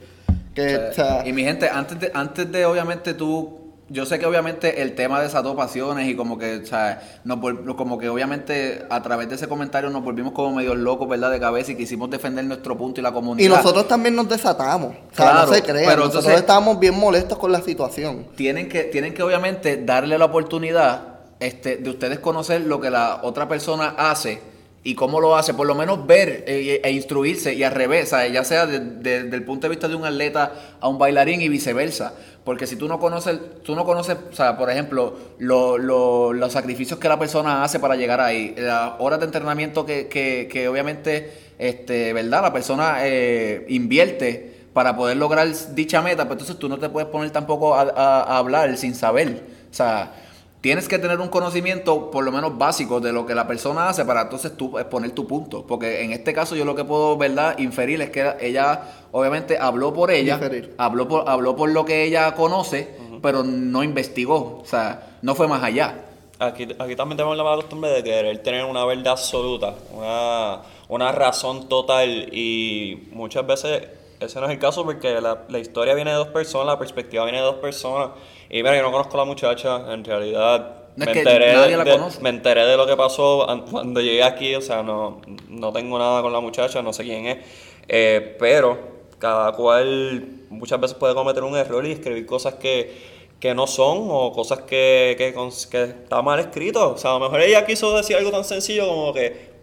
[0.54, 4.26] Que, o sea, y mi gente, antes de, antes de obviamente tú, yo sé que
[4.26, 7.38] obviamente el tema desató pasiones y como que, o sea, nos
[7.76, 11.30] como que obviamente a través de ese comentario nos volvimos como medio locos, ¿verdad?
[11.30, 13.46] De cabeza y quisimos defender nuestro punto y la comunidad.
[13.46, 14.90] y nosotros también nos desatamos.
[14.90, 15.86] O sea, Claro, no se crean.
[15.86, 18.26] pero nosotros entonces- estábamos bien molestos con la situación.
[18.36, 23.20] tienen que, tienen que obviamente darle la oportunidad este, de ustedes conocer lo que la
[23.22, 24.42] otra persona hace
[24.86, 28.32] y cómo lo hace, por lo menos ver eh, e, instruirse y al revés, ¿sabes?
[28.32, 31.42] ya sea de- de- desde el punto de vista de un atleta a un bailarín
[31.42, 32.14] y viceversa.
[32.44, 36.54] Porque si tú no conoces, tú no conoces, o sea, por ejemplo, lo- lo- los
[36.54, 40.68] sacrificios que la persona hace para llegar ahí, las horas de entrenamiento que, que, que
[40.70, 42.44] obviamente, este, ¿verdad?
[42.44, 47.10] La persona eh, invierte para poder lograr dicha meta, pues entonces tú no te puedes
[47.10, 49.42] poner tampoco a- a hablar sin saber.
[49.72, 50.12] O sea,
[50.66, 54.04] tienes que tener un conocimiento por lo menos básico de lo que la persona hace
[54.04, 55.64] para entonces tú exponer tu punto.
[55.68, 57.56] Porque en este caso yo lo que puedo, ¿verdad?
[57.60, 60.40] Inferir es que ella obviamente habló por ella,
[60.80, 64.60] habló por, habló por lo que ella conoce, pero no investigó.
[64.60, 66.04] O sea, no fue más allá.
[66.40, 71.12] Aquí, aquí también tenemos la mala costumbre de querer tener una verdad absoluta, una, una
[71.12, 73.84] razón total y muchas veces
[74.20, 77.24] ese no es el caso porque la, la historia viene de dos personas, la perspectiva
[77.24, 78.10] viene de dos personas
[78.50, 81.54] y mira, yo no conozco a la muchacha, en realidad No es me, que enteré
[81.54, 82.22] nadie la de, conoce.
[82.22, 85.98] me enteré de lo que pasó an- cuando llegué aquí, o sea, no, no tengo
[86.00, 87.38] nada con la muchacha, no sé quién es,
[87.88, 88.78] eh, pero
[89.20, 94.08] cada cual muchas veces puede cometer un error y escribir cosas que, que no son
[94.10, 95.34] o cosas que, que,
[95.72, 96.92] que está mal escrito.
[96.94, 99.55] O sea, a lo mejor ella quiso decir algo tan sencillo como que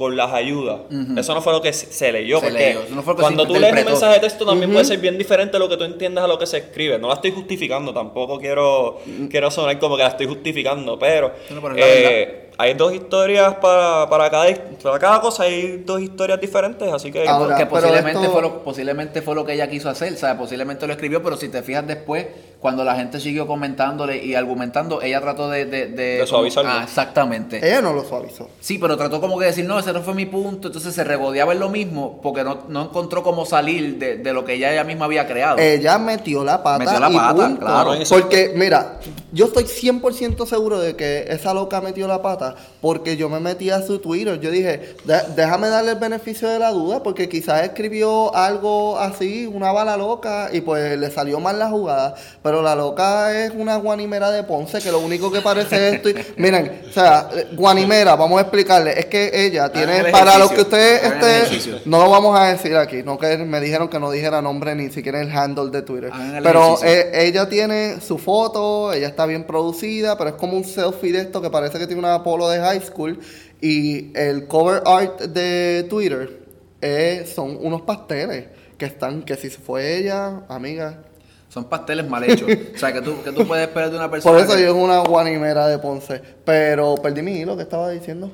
[0.00, 0.80] con las ayudas.
[1.14, 2.40] Eso no fue lo que se, leyó.
[2.40, 4.98] Se porque leyó, no fue cuando tú lees un mensaje de texto también puede ser
[4.98, 6.98] bien diferente a lo que tú entiendas a lo que se escribe.
[6.98, 11.74] No la estoy justificando, tampoco quiero, quiero sonar como que la estoy justificando, pero, pero
[11.76, 14.46] eh, hay dos historias para, para, cada,
[14.82, 17.26] para cada cosa, hay dos historias diferentes, así que...
[17.28, 20.36] Ahora, que posiblemente, esto- fue lo, posiblemente fue lo que ella quiso hacer, ¿sabes?
[20.36, 22.26] Posiblemente lo escribió, pero si te fijas después,
[22.60, 25.64] cuando la gente siguió comentándole y argumentando, ella trató de...
[25.64, 26.70] De, De suavizarlo.
[26.70, 27.66] Ah, exactamente.
[27.66, 28.48] Ella no lo suavizó.
[28.60, 31.52] Sí, pero trató como que decir, no, ese no fue mi punto, entonces se regodeaba
[31.54, 34.84] en lo mismo porque no, no encontró cómo salir de, de lo que ella, ella
[34.84, 35.58] misma había creado.
[35.58, 37.60] Ella metió la pata Metió la y pata, punto.
[37.64, 37.92] claro.
[38.10, 38.98] Porque, mira,
[39.32, 42.49] yo estoy 100% seguro de que esa loca metió la pata
[42.80, 44.40] porque yo me metí a su Twitter.
[44.40, 49.46] Yo dije, "De- déjame darle el beneficio de la duda porque quizás escribió algo así,
[49.46, 52.14] una bala loca, y pues le salió mal la jugada.
[52.42, 56.08] Pero la loca es una guanimera de Ponce que lo único que parece es esto.
[56.36, 61.02] Miren, o sea, guanimera, vamos a explicarle, es que ella tiene, para los que ustedes,
[61.04, 61.78] ejercicio.
[61.84, 64.90] no lo vamos a decir aquí, no que me dijeron que no dijera nombre ni
[64.90, 66.10] siquiera el handle de Twitter.
[66.42, 71.12] Pero eh, ella tiene su foto, ella está bien producida, pero es como un selfie
[71.12, 73.18] de esto que parece que tiene una polo de high school.
[73.60, 76.40] Y el cover art de Twitter
[76.80, 78.46] eh, son unos pasteles
[78.78, 81.02] que están, que si se fue ella, amiga.
[81.50, 82.48] Son pasteles mal hechos.
[82.74, 84.32] o sea, que tú, que tú puedes esperar de una persona.
[84.34, 86.22] Por eso que- yo es una guanimera de Ponce.
[86.44, 88.30] Pero perdí mi hilo que estaba diciendo.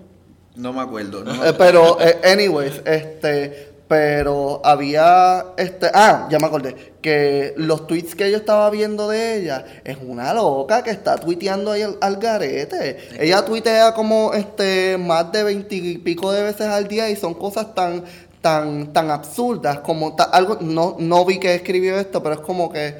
[0.54, 1.24] No me acuerdo.
[1.24, 7.54] no me- Eh, pero, eh, anyways, este, pero había, este, ah, ya me acordé, que
[7.56, 11.82] los tweets que yo estaba viendo de ella es una loca que está tuiteando ahí
[11.82, 12.98] al, al garete.
[13.18, 18.04] Ella tuitea como, este, más de veintipico de veces al día y son cosas tan,
[18.40, 22.96] tan, tan absurdas como algo, no, no vi que escribió esto, pero es como que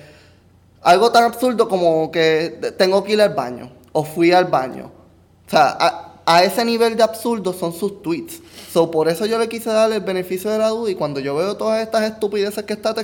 [0.83, 4.93] algo tan absurdo como que tengo que ir al baño o fui al baño.
[5.47, 8.43] O sea, a ese nivel de absurdo son sus tweets.
[8.73, 11.37] So, por eso yo le quise darle el beneficio de la duda y cuando yo
[11.37, 12.95] veo todas estas estupideces que está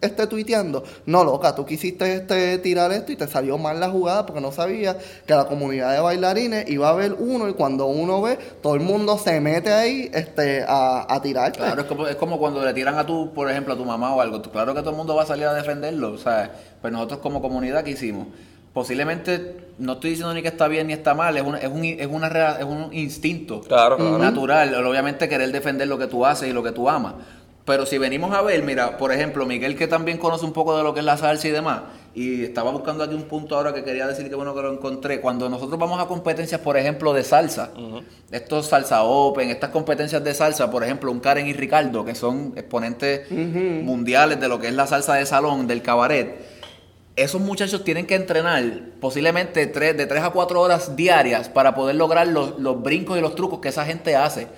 [0.00, 4.26] esté tuiteando, no loca, tú quisiste este, tirar esto y te salió mal la jugada
[4.26, 4.96] porque no sabías
[5.26, 8.82] que la comunidad de bailarines iba a haber uno y cuando uno ve, todo el
[8.82, 11.58] mundo se mete ahí este, a, a tirarte.
[11.58, 14.14] Claro, es como, es como cuando le tiran a tu, por ejemplo, a tu mamá
[14.14, 14.42] o algo.
[14.42, 17.40] Claro que todo el mundo va a salir a defenderlo, o sea, pues nosotros como
[17.40, 18.26] comunidad, ¿qué hicimos?
[18.76, 21.82] Posiblemente, no estoy diciendo ni que está bien ni está mal, es, una, es, un,
[21.82, 24.18] es, una, es un instinto Claro, claro.
[24.18, 27.14] natural, obviamente querer defender lo que tú haces y lo que tú amas.
[27.64, 30.82] Pero si venimos a ver, mira, por ejemplo, Miguel que también conoce un poco de
[30.82, 31.80] lo que es la salsa y demás,
[32.14, 35.22] y estaba buscando aquí un punto ahora que quería decir que bueno que lo encontré.
[35.22, 37.70] Cuando nosotros vamos a competencias, por ejemplo, de salsa,
[38.30, 42.52] estos salsa open, estas competencias de salsa, por ejemplo, un Karen y Ricardo, que son
[42.56, 46.55] exponentes mundiales de lo que es la salsa de salón, del cabaret,
[47.16, 48.62] esos muchachos tienen que entrenar
[49.00, 53.20] posiblemente tres, de 3 a 4 horas diarias para poder lograr los, los brincos y
[53.22, 54.48] los trucos que esa gente hace.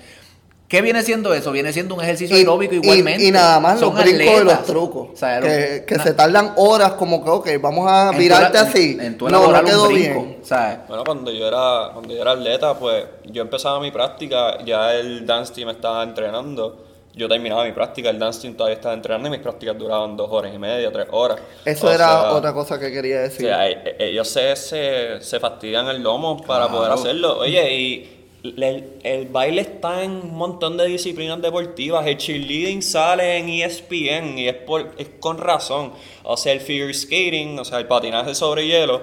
[0.68, 1.50] ¿Qué viene siendo eso?
[1.50, 3.24] Viene siendo un ejercicio aeróbico igualmente.
[3.24, 4.66] y nada más Son los brincos y los atletas.
[4.66, 5.08] trucos.
[5.14, 8.98] O sea, que se tardan horas como que, ok, vamos a en virarte en- así.
[9.00, 10.38] En, tu no, quedó bien.
[10.42, 10.80] ¿sabes?
[10.86, 15.24] Bueno, cuando yo era cuando yo era atleta, pues yo empezaba mi práctica, ya el
[15.24, 16.87] dance team estaba entrenando.
[17.18, 20.54] Yo terminaba mi práctica, el team todavía estaba entrenando y mis prácticas duraban dos horas
[20.54, 21.40] y media, tres horas.
[21.64, 23.46] Eso O era sea, otra cosa que quería o decir.
[23.46, 26.78] sea, e- e- ellos se, se, se fastidian el lomo para Claro.
[26.78, 27.38] poder hacerlo.
[27.40, 28.14] Oye, y
[28.44, 32.06] el, el baile está en un montón de disciplinas deportivas.
[32.06, 35.92] El cheerleading sale en ESPN y es, por, es con razón.
[36.22, 39.02] O sea, el figure skating, o sea, el patinaje sobre hielo.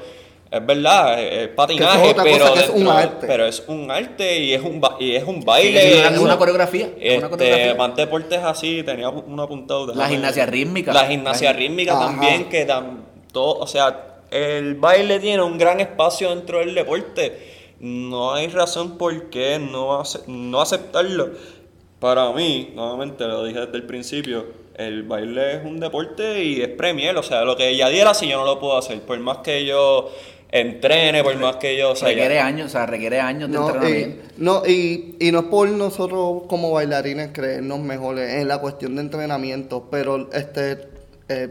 [0.55, 3.27] Es verdad, es, patinaje, es pero, es un arte.
[3.27, 5.99] pero es un arte y es un, ba- y es un baile.
[6.07, 7.75] es una- coreografía, es una Este, coreografía.
[7.75, 9.87] más deportes así, tenía un apuntado.
[9.93, 10.93] La gimnasia rítmica.
[10.93, 12.05] La gimnasia La- rítmica Ajá.
[12.05, 13.03] también, que dan
[13.33, 17.53] todo, o sea, el baile tiene un gran espacio dentro del deporte.
[17.81, 21.31] No hay razón por qué no, ace- no aceptarlo.
[21.99, 24.45] Para mí, nuevamente lo dije desde el principio,
[24.77, 27.17] el baile es un deporte y es premier.
[27.17, 29.65] O sea, lo que ella diera, si yo no lo puedo hacer, por más que
[29.65, 30.09] yo
[30.59, 31.91] entrene, por más que yo.
[31.91, 34.23] O sea, requiere ya- años, o sea, requiere años de No, entrenamiento.
[34.37, 38.95] y, no, y, y no es por nosotros como bailarines creernos mejores en la cuestión
[38.95, 40.87] de entrenamiento, pero este
[41.29, 41.49] eh,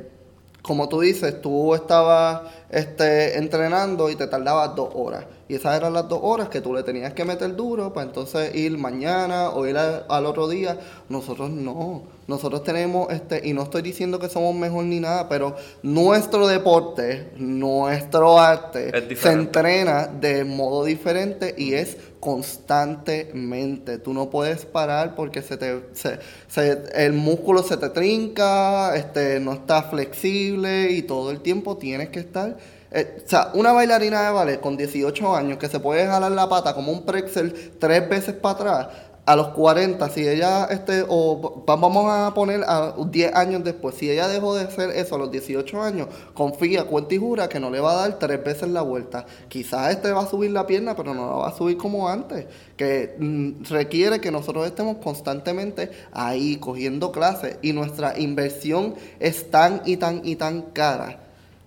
[0.63, 2.41] como tú dices, tú estabas
[2.75, 5.25] este, entrenando y te tardabas dos horas.
[5.47, 8.55] Y esas eran las dos horas que tú le tenías que meter duro para entonces
[8.55, 10.79] ir mañana o ir a- al otro día.
[11.11, 12.03] Nosotros no.
[12.27, 17.31] Nosotros tenemos, este, y no estoy diciendo que somos mejor ni nada, pero nuestro deporte,
[17.37, 23.99] nuestro arte, se entrena de modo diferente y es constantemente.
[23.99, 26.19] Tú no puedes parar porque se te, se-
[26.49, 32.09] se- el músculo se te trinca, este, no está flexible y todo el tiempo tienes
[32.09, 32.57] que estar.
[32.95, 36.49] Eh, o sea, una bailarina de ballet con 18 años que se puede jalar la
[36.49, 38.89] pata como un pretzel tres veces para atrás.
[39.27, 43.95] A los 40, si ella, este, o va- vamos a poner a 10 años después,
[43.95, 47.59] si ella dejó de hacer eso a los 18 años, confía, cuenta y jura que
[47.59, 49.25] no le va a dar tres veces la vuelta.
[49.49, 52.47] Quizás este va a subir la pierna, pero no la va a subir como antes.
[52.77, 59.81] Que mm, requiere que nosotros estemos constantemente ahí cogiendo clases y nuestra inversión es tan
[59.87, 61.21] y tan y tan cara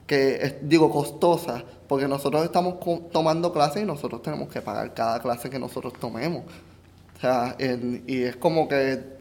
[0.08, 2.76] que es- digo costosa porque nosotros estamos
[3.12, 6.44] tomando clases y nosotros tenemos que pagar cada clase que nosotros tomemos.
[7.18, 9.18] O sea, en- y es como que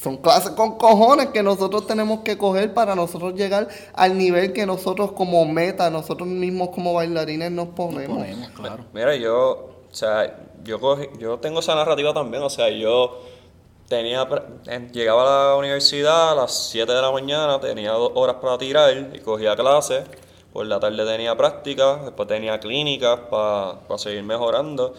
[0.00, 4.66] son clases con cojones que nosotros tenemos que coger para nosotros llegar al nivel que
[4.66, 8.18] nosotros como meta, nosotros mismos como bailarines nos ponemos.
[8.18, 8.84] Ponemos, claro.
[8.92, 9.50] Mira, yo,
[9.90, 13.20] o sea, yo, cogí- yo tengo esa narrativa también, o sea, yo
[13.88, 14.26] tenía,
[14.92, 19.10] llegaba a la universidad a las 7 de la mañana, tenía dos horas para tirar
[19.12, 20.04] y cogía clases,
[20.52, 24.94] por la tarde tenía prácticas, después tenía clínicas para seguir mejorando.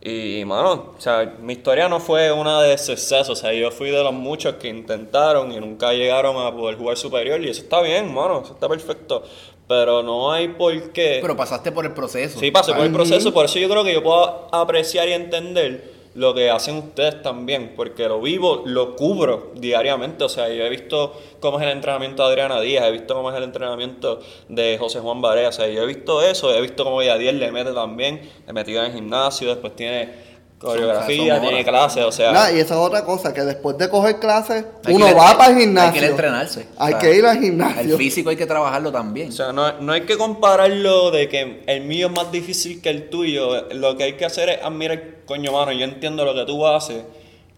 [0.00, 3.90] Y, mano, o sea, mi historia no fue una de suceso, o sea, yo fui
[3.90, 7.82] de los muchos que intentaron y nunca llegaron a poder jugar superior y eso está
[7.82, 9.24] bien, mano, eso está perfecto,
[9.66, 11.18] pero no hay por qué...
[11.20, 12.38] Pero pasaste por el proceso.
[12.38, 15.97] Sí, pasé por el proceso, por eso yo creo que yo puedo apreciar y entender
[16.14, 20.24] lo que hacen ustedes también, porque lo vivo, lo cubro diariamente.
[20.24, 23.30] O sea, yo he visto cómo es el entrenamiento de Adriana Díaz, he visto cómo
[23.30, 25.48] es el entrenamiento de José Juan Barea.
[25.48, 28.80] O sea, yo he visto eso, he visto cómo Yadiel le mete también, le metido
[28.80, 30.28] en el gimnasio, después tiene
[30.58, 32.32] coreografía, tiene clases, o sea.
[32.32, 35.16] Nah, y esa es otra cosa, que después de coger clases, Hay que uno ir-
[35.16, 35.92] va para el Hay gimnasio.
[35.92, 36.66] que ir a entrenarse.
[36.78, 37.96] Hay O sea, que ir al El gimnasio.
[37.96, 39.28] físico hay que trabajarlo también.
[39.28, 42.90] O sea, no, no hay que compararlo de que el mío es más difícil que
[42.90, 43.68] el tuyo.
[43.72, 47.02] Lo que hay que hacer es admirar, coño, mano, yo entiendo lo que tú haces.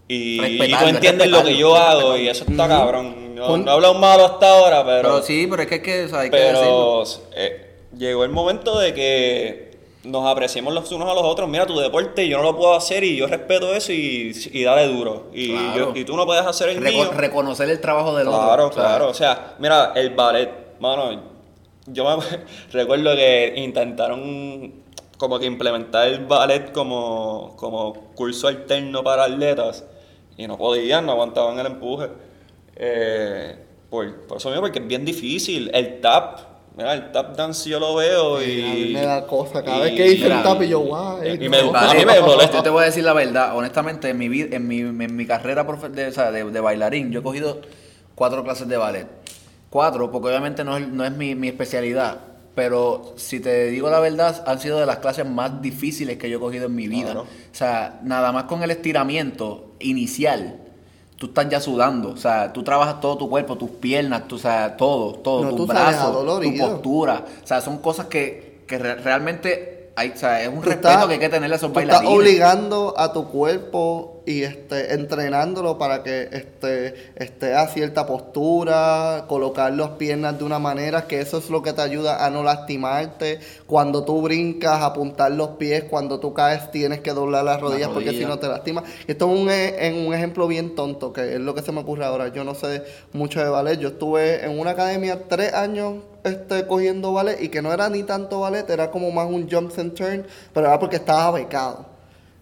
[0.08, 3.34] Y, tú entiendes lo que yo hago y eso está cabrón.
[3.36, 6.04] No, no he hablado malo hasta ahora, pero, pero sí, pero es que, es que
[6.04, 7.04] o sea, hay que decirlo.
[7.04, 9.69] pero eh, llegó el momento de que
[10.04, 11.48] nos apreciemos los unos a los otros.
[11.48, 14.86] Mira, tu deporte yo no lo puedo hacer y yo respeto eso y, y dale
[14.86, 15.26] duro.
[15.34, 15.92] Y, Claro.
[15.94, 17.10] yo- y tú no puedes hacer el Reco- mío.
[17.12, 18.40] reconocer el trabajo del otro.
[18.40, 19.08] Claro, claro.
[19.08, 21.22] O sea, mira, el ballet, mano,
[21.86, 22.24] yo me
[22.72, 24.72] recuerdo que intentaron
[25.18, 29.84] como que implementar el ballet como, como curso alterno para atletas
[30.38, 32.08] y no podían, no aguantaban el empuje.
[32.76, 33.56] Eh,
[33.90, 35.70] por, por eso mismo, porque es bien difícil.
[35.74, 36.38] El tap,
[36.76, 38.62] mira, el tap dance yo lo veo y...
[38.62, 39.62] A mí me da cosa.
[39.64, 41.22] Cada y- vez que hice mira, un tap y yo, guau.
[41.24, 41.74] y eh, me- no.
[41.76, 42.62] a mí me Yo molesta.
[42.62, 45.66] te voy a decir la verdad, honestamente, en mi, vid- en mi, en mi carrera
[45.66, 47.60] profe- de, o sea, de- de bailarín, yo he cogido
[48.14, 49.06] cuatro clases de ballet.
[49.70, 52.18] Cuatro, porque obviamente no es, no es mi, mi especialidad.
[52.54, 56.38] Pero si te digo la verdad, han sido de las clases más difíciles que yo
[56.38, 57.04] he cogido en mi vida.
[57.12, 57.20] Claro.
[57.22, 60.58] O sea, nada más con el estiramiento inicial,
[61.20, 62.08] tú estás ya sudando.
[62.12, 65.48] O sea, tú trabajas todo tu cuerpo, tus piernas, tu, o sea, todo, todo, No,
[65.50, 67.24] tus tú brazos, tu postura.
[67.44, 70.88] O sea, son cosas que, que re- realmente hay, o sea, es un Tú respeto
[70.88, 74.94] estás- que hay que tenerle a esos tú estás obligando a tu cuerpo y este,
[74.94, 81.20] entrenándolo para que este, esté a cierta postura, colocar las piernas de una manera que
[81.20, 83.40] eso es lo que te ayuda a no lastimarte.
[83.66, 88.10] Cuando tú brincas, apuntar los pies, cuando tú caes tienes que doblar las rodillas porque
[88.10, 88.24] rodilla.
[88.24, 88.84] si no te lastimas.
[89.06, 91.80] Esto es un, e- en un ejemplo bien tonto, que es lo que se me
[91.80, 92.28] ocurre ahora.
[92.28, 93.78] Yo no sé mucho de ballet.
[93.78, 98.02] Yo estuve en una academia tres años este, cogiendo ballet y que no era ni
[98.02, 101.86] tanto ballet, era como más un jumps and turn, pero era porque estaba becado.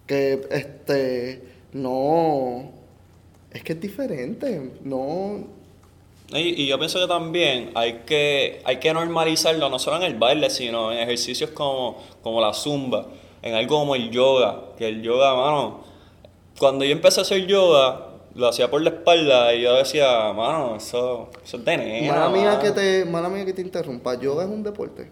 [0.06, 2.70] Que este no
[3.52, 5.44] es que es diferente, no
[6.32, 10.14] Y, y yo pienso que también hay que, hay que normalizarlo, no solo en el
[10.18, 13.06] baile, sino en ejercicios como, como la zumba,
[13.42, 15.80] en algo como el yoga, que el yoga, mano,
[16.58, 18.04] cuando yo empecé a hacer yoga,
[18.34, 22.28] lo hacía por la espalda y yo decía, mano, eso, eso es de nena, mala
[22.28, 22.62] mía mano".
[22.62, 25.10] que te mala mía que te interrumpa, yoga es un deporte.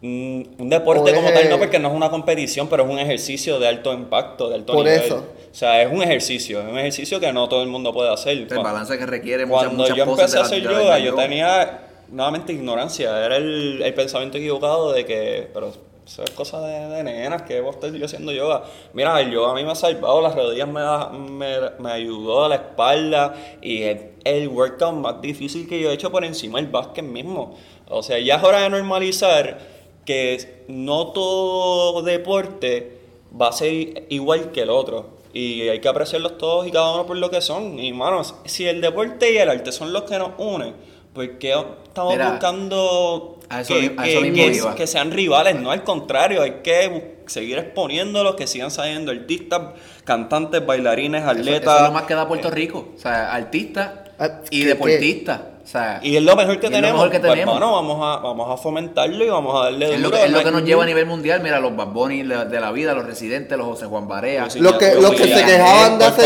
[0.00, 2.90] Mm, un deporte O como es, tal no, porque no es una competición, pero es
[2.90, 5.00] un ejercicio de alto impacto, de alto Por nivel.
[5.00, 5.24] eso.
[5.50, 8.36] O sea, es un ejercicio, es un ejercicio que no todo el mundo puede hacer.
[8.38, 12.52] El balance que requiere muchas, Cuando muchas yo empecé a hacer yoga, yo tenía nuevamente
[12.52, 13.24] ignorancia.
[13.24, 15.72] Era el, el pensamiento equivocado de que, pero
[16.06, 18.62] eso es cosa de, de nenas, que vos estás yo haciendo yoga.
[18.92, 22.48] Mira, el yoga a mí me ha salvado, las rodillas me, da- me, me ayudó,
[22.48, 26.70] la espalda y el, el workout más difícil que yo he hecho por encima del
[26.70, 27.56] básquet mismo.
[27.88, 29.58] O sea, ya es hora de normalizar
[30.04, 32.98] que no todo deporte
[33.38, 35.17] va a ser igual que el otro.
[35.32, 37.78] Y hay que apreciarlos todos y cada uno por lo que son.
[37.78, 40.74] Y, manos, si el deporte y el arte son los que nos unen,
[41.12, 41.54] ¿por qué
[41.84, 45.56] estamos Mira, buscando eso que, que- sean rivales?
[45.60, 49.60] No, al contrario, hay que seguir exponiéndolos, que sigan saliendo artistas,
[50.04, 51.62] cantantes, bailarines, atletas.
[51.74, 52.88] eso es lo más que da Puerto Rico.
[52.96, 55.42] O sea, artista Ah, y ¿qué- deportista.
[55.64, 56.92] O sea, Y es lo mejor que tenemos.
[56.94, 57.54] mejor que Pues, tenemos.
[57.56, 60.16] hermano, vamos a, vamos a fomentarlo y vamos a darle es lo, duro.
[60.18, 61.42] que, es lo que nos lleva a nivel mundial.
[61.42, 64.48] Mira, los Bad Bunny de, la vida, los residentes, los José Juan Barea.
[64.56, 66.22] Los que, los que se quejaban de hace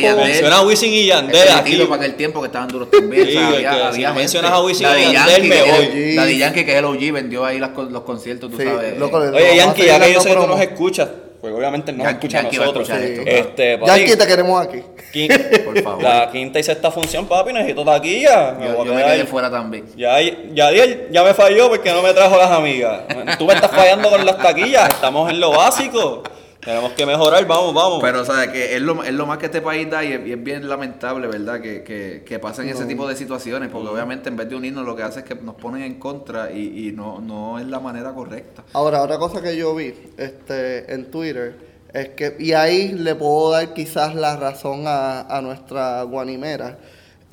[0.00, 0.22] tiempo.
[0.22, 1.76] Menciona a Wisin y Yandel aquí.
[1.82, 3.26] para aquel tiempo que estaban duros también.
[3.26, 4.20] Sí, o sea, que había, si había gente.
[4.20, 5.84] mencionas a Wisin y Yandel, Yankee, me que voy.
[5.84, 8.64] es el- Daddy Yankee, que es el OG, vendió ahí las los conciertos, tú Sí,
[8.64, 8.98] sabes.
[8.98, 11.08] loco, Oye, Yankee, ya que yo sé que tú nos escuchas,
[11.40, 12.90] pues obviamente Yankee- escucha a Yankee va a nosotros.
[12.90, 14.82] esto, este, papi, Yankee te queremos aquí.
[15.64, 16.02] Por favor.
[16.02, 18.52] La quinta y sexta función, papi, necesito taquilla.
[18.58, 19.86] Me yo, voy a yo me quedé fuera también.
[19.96, 20.70] Ya, ya,
[21.10, 23.02] ya me falló porque no me trajo las amigas.
[23.38, 26.22] Tú me estás fallando con las taquillas, estamos en lo básico.
[26.68, 27.98] Tenemos que mejorar, vamos, vamos.
[28.02, 30.26] Pero, o sea, que es lo, es lo más que este país da y es,
[30.26, 31.62] y es bien lamentable, ¿verdad?
[31.62, 34.94] Que, que, que pasen ese tipo de situaciones, porque obviamente en vez de unirnos lo
[34.94, 38.12] que hace es que nos ponen en contra y, y no, no es la manera
[38.12, 38.64] correcta.
[38.74, 41.56] Ahora, otra cosa que yo vi este, en Twitter
[41.90, 46.76] es que, y ahí le puedo dar quizás la razón a, a nuestra guanimera.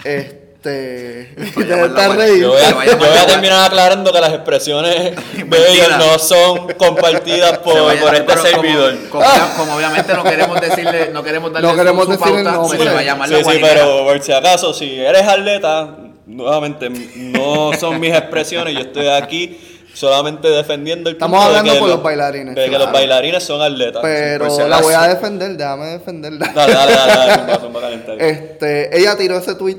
[0.02, 0.45] Este.
[0.66, 2.42] Llamarla estar reír.
[2.42, 3.26] yo voy, a, Vaya, yo voy a vaya.
[3.28, 4.96] terminar aclarando que las expresiones
[5.36, 5.98] de ellos Mentira.
[5.98, 8.96] no son compartidas por, por este pero como- servidor.
[9.10, 9.26] Como,
[9.58, 12.86] como obviamente no queremos decirle, no queremos darle No queremos su, su pauta, pues se
[12.94, 17.72] va a llamar la Sí, sí, pero por si acaso, si eres atleta, nuevamente, no
[17.80, 19.60] son mis expresiones, yo estoy aquí
[19.94, 22.84] solamente defendiendo el Estamos punto de hablando que por los- los bailarines, De que claro.
[22.86, 24.02] los bailarines son atletas.
[24.04, 26.52] Pero por si la voy a defender, déjame defenderla.
[26.54, 28.16] Dale, dale, dale, dale, zumba, zumba caliente.
[28.20, 29.78] Este, ella tiró ese tweet,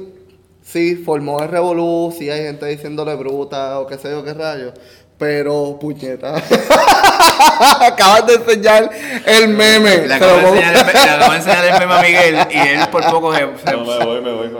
[0.66, 4.72] sí, formó el revolú, sí hay gente diciéndole bruta o qué sé yo qué rayo,
[5.18, 6.34] pero puñeta.
[7.80, 8.90] Acabas de enseñar
[9.24, 10.06] el meme.
[10.06, 12.02] Le Se lo acabo, de enseñar el, me- le acabo de enseñar el meme a
[12.02, 14.56] Miguel y él por poco se, No, me voy, me voy.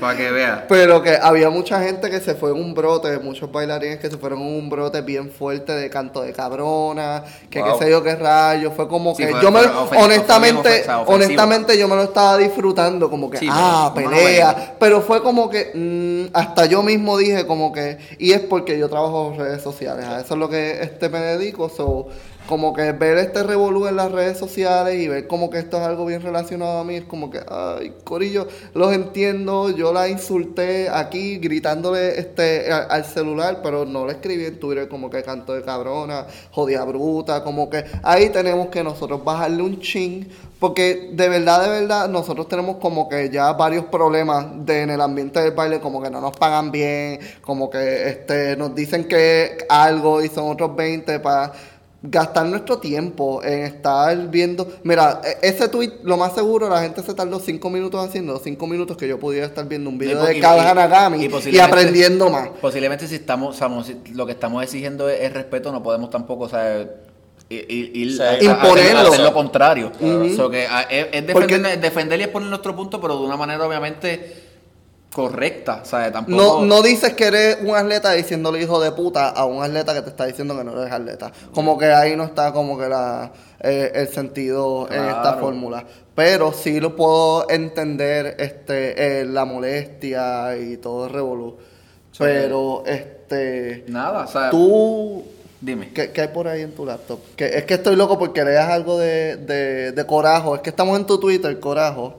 [0.00, 0.64] para que vea.
[0.68, 4.16] Pero que había mucha gente que se fue en un brote, muchos bailarines que se
[4.16, 7.78] fueron en un brote bien fuerte de canto de cabrona, que Wow.
[7.78, 9.60] qué sé yo qué rayo, fue como Sí, que fue- yo me
[9.96, 15.22] honestamente, honestamente yo me lo estaba disfrutando como que Sí, ah, pero pelea, pero fue
[15.22, 19.47] como que mm, hasta yo mismo dije como que y es porque yo trabajo en
[19.56, 22.08] sociales, a eso es lo que este me dedico, so
[22.48, 25.82] como que ver este revolú en las redes sociales y ver como que esto es
[25.82, 30.88] algo bien relacionado a mí, es como que, ay, Corillo, los entiendo, yo la insulté
[30.88, 35.62] aquí gritándole este al celular, pero no le escribí en Twitter como que canto de
[35.62, 40.26] cabrona, jodida bruta, como que ahí tenemos que nosotros bajarle un ching,
[40.58, 45.02] porque de verdad, de verdad, nosotros tenemos como que ya varios problemas de, en el
[45.02, 49.58] ambiente del baile, como que no nos pagan bien, como que este nos dicen que
[49.68, 51.52] algo y son otros 20 para
[52.00, 54.68] gastar nuestro tiempo en estar viendo.
[54.84, 58.66] Mira, e- ese tweet, lo más seguro, la gente se tardó cinco minutos haciendo, cinco
[58.68, 62.50] minutos que yo pudiera estar viendo un video Y- de y- Hanagami y aprendiendo más.
[62.60, 66.48] Posiblemente si estamos, si lo que estamos exigiendo es, es respeto, no podemos tampoco, o
[66.48, 66.86] sea,
[67.50, 67.96] ir,
[68.42, 69.08] imponerlo.
[69.08, 69.90] hacer lo contrario.
[70.36, 73.36] So que, a- es, es Porque- defender, defender y exponer nuestro punto, pero de una
[73.36, 74.47] manera obviamente
[75.12, 76.12] correcta, ¿sabes?
[76.12, 76.36] Tampoco...
[76.36, 80.02] No, no dices que eres un atleta diciéndole hijo de puta a un atleta que
[80.02, 81.32] te está diciendo que no eres atleta.
[81.52, 85.84] Como que ahí no está como que la, eh, el sentido en esta fórmula.
[86.14, 91.56] Pero sí lo puedo entender este, eh, la molestia y todo el revolú.
[92.12, 92.18] Sí.
[92.20, 95.24] Pero este Nada, o sea, tú
[95.60, 95.92] dime.
[95.92, 97.20] ¿Qué, qué hay por ahí en tu laptop?
[97.36, 100.56] Que, es que estoy loco porque leas algo de, de, de Corajo.
[100.56, 102.18] Es que estamos en tu Twitter, Corajo.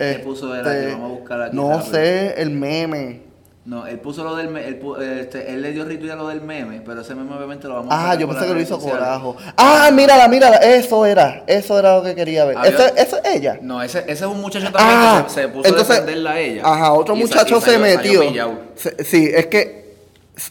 [0.00, 0.92] ¿Qué Este, puso él aquí?
[0.92, 1.90] Vamos a buscar aquí No rápido.
[1.92, 3.28] sé, el meme.
[3.66, 4.80] No, él puso lo del me- él,
[5.20, 7.92] este, él le dio retweet a lo del meme, pero ese meme obviamente lo vamos
[7.92, 9.00] a Ah, yo pensé que lo hizo sociales.
[9.00, 9.36] Corajo.
[9.58, 10.56] Ah, mírala, mírala.
[10.56, 11.44] Eso era.
[11.46, 12.56] Eso era lo que quería ver.
[12.64, 13.58] Ese- ¿Eso es ella?
[13.60, 16.40] No, ese, ese es un muchacho también Ah, que se, se puso a defenderla a
[16.40, 16.62] ella.
[16.64, 18.22] Ajá, otro Y muchacho y salió- se metió.
[18.76, 19.79] Se- sí, es que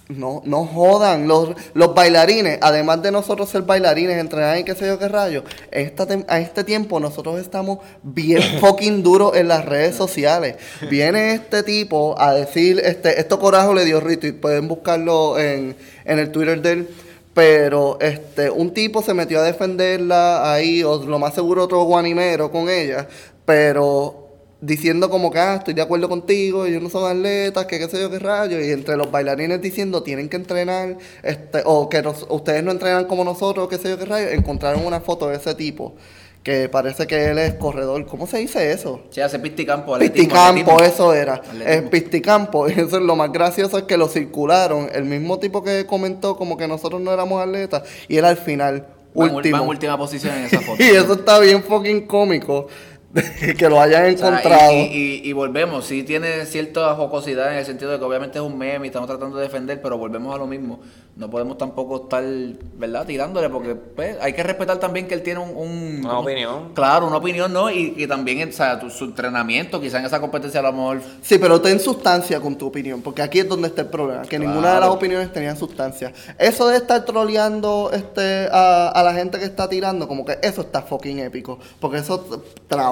[0.07, 1.27] no, no jodan.
[1.27, 5.43] Los, los bailarines, además de nosotros ser bailarines, entrenar y qué sé yo qué rayo,
[5.71, 10.55] esta a este tiempo nosotros estamos bien fucking duros en las redes sociales.
[10.89, 15.75] Viene este tipo a decir, este, esto corajo le dio retweet, pueden buscarlo en,
[16.05, 16.89] en el Twitter de él.
[17.33, 22.51] Pero este, un tipo se metió a defenderla ahí, o lo más seguro otro guanimero
[22.51, 23.07] con ella,
[23.45, 24.28] pero
[24.61, 27.99] diciendo como que ah, estoy de acuerdo contigo, ellos no son atletas, que qué sé
[28.01, 32.25] yo qué rayo, y entre los bailarines diciendo tienen que entrenar, este, o que nos-
[32.29, 35.55] ustedes no entrenan como nosotros, qué sé yo qué rayo, encontraron una foto de ese
[35.55, 35.95] tipo,
[36.43, 39.01] que parece que él es corredor, ¿cómo se dice eso?
[39.11, 40.93] Sí, hace pisticampo, atletismo, Pisticampo, atletismo.
[41.03, 41.33] eso era.
[41.35, 41.67] Atletismo.
[41.67, 42.69] Es Pisticampo.
[42.69, 44.89] Y eso es lo más gracioso es que lo circularon.
[44.93, 47.83] El mismo tipo que comentó como que nosotros no éramos atletas.
[48.07, 49.57] Y él al final, último.
[49.57, 50.81] va en última posición en esa foto.
[50.81, 52.67] y eso está bien fucking cómico.
[53.57, 54.71] que lo hayan O sea, encontrado.
[54.73, 58.37] y, y- y- y volvemos, sí tiene cierta jocosidad en el sentido de que obviamente
[58.37, 60.79] es un meme y estamos tratando de defender, pero volvemos a lo mismo.
[61.15, 62.23] No podemos tampoco estar,
[62.77, 63.05] ¿verdad?
[63.05, 65.49] Tirándole, porque pues, hay que respetar también que él tiene un...
[65.49, 66.73] un- Una un- opinión.
[66.73, 67.69] Claro, una opinión, ¿no?
[67.69, 71.01] Y, y también o sea, tu- su entrenamiento, quizá en esa competencia a lo mejor...
[71.21, 74.39] Sí, pero ten sustancia con tu opinión, porque aquí es donde está el problema, que
[74.39, 76.13] ninguna de las opiniones tenía sustancia.
[76.37, 80.61] Eso de estar troleando este, a, a la gente que está tirando, como que eso
[80.61, 82.37] está fucking épico, porque eso t-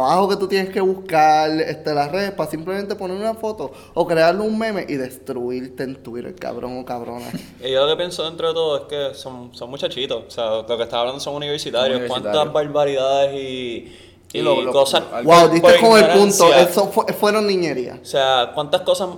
[0.08, 4.08] trabajo que tú tienes que buscar, este, las redes, para simplemente poner una foto o
[4.08, 7.26] crearle un meme y destruirte en Twitter, cabrón o cabrona.
[7.64, 10.24] Y yo lo que pienso dentro de todo es que son, son muchachitos.
[10.28, 12.02] O sea, lo que está hablando son universitarios.
[12.08, 13.94] Cuántas barbaridades y,
[14.34, 15.04] Y y lo- lo- cosas.
[15.24, 19.10] wow, diste con el punto, eso fue- fueron niñerías, O sea, cuántas cosas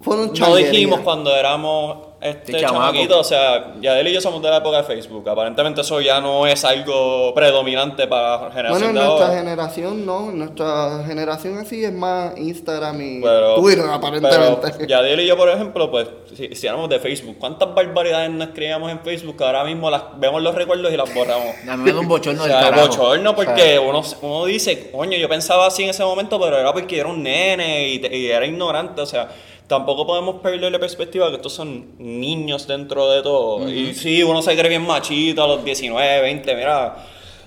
[0.00, 3.18] fueron no dijimos cuando éramos este chamaquitos.
[3.18, 5.28] O sea, Yadel y yo somos de la época de Facebook.
[5.28, 9.38] Aparentemente eso ya no es algo predominante para la Bueno, generación en de nuestra ahora.
[9.38, 14.68] generación no, nuestra generación así es más Instagram y Pero, Twitter aparentemente.
[14.78, 18.48] pero Yadiel y yo, por ejemplo, pues, si, si éramos de Facebook, ¿cuántas barbaridades nos
[18.48, 21.48] escribíamos en Facebook que ahora mismo las vemos los recuerdos y las borramos?
[21.68, 22.88] A mí me da un bochorno O sea, carajo.
[22.88, 26.98] bochorno porque uno, uno dice, coño, yo pensaba así en ese momento, pero era porque
[27.00, 29.28] era un nene y, te- y era ignorante, o sea,
[29.72, 33.68] tampoco podemos perder la perspectiva que estos son niños dentro de todo.
[33.68, 36.94] Y sí, uno se cree bien machito a los 19, 20, mira,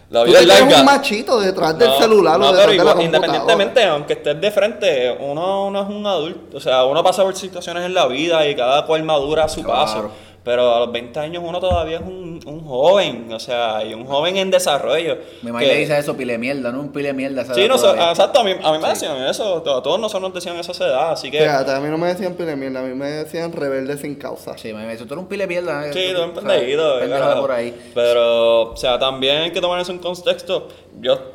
[0.09, 0.79] la Tú vida te es larga.
[0.79, 4.13] un machito detrás del No, celular no, o detrás pero de la igual, independientemente, aunque
[4.13, 6.57] estés de frente, uno, uno es un adulto.
[6.57, 9.63] O sea, uno pasa por situaciones en la vida y cada cual madura a su
[9.63, 9.79] Claro.
[9.81, 10.11] paso.
[10.43, 14.05] Pero a los 20 años uno todavía es un, un joven, o sea, y un
[14.05, 15.17] joven en desarrollo.
[15.41, 17.43] Mi mamá le dice eso, pile mierda, no un pile mierda.
[17.53, 20.33] Sí, no, so- exacto, a mí, a mí me decían eso, a todos nosotros nos
[20.33, 21.39] decían eso a esa edad, así que...
[21.39, 24.57] Fíjate, a mí no me decían pile mierda, a mí me decían rebelde sin causa.
[24.57, 25.91] Sí, me dice, tú eres un pile mierda.
[25.91, 27.41] Sí, eh, todo un o sea, pendejito, pendejo carajo.
[27.41, 27.91] por ahí.
[27.93, 30.67] Pero, o sea, también hay que tomar eso en contexto.
[30.99, 31.34] Yo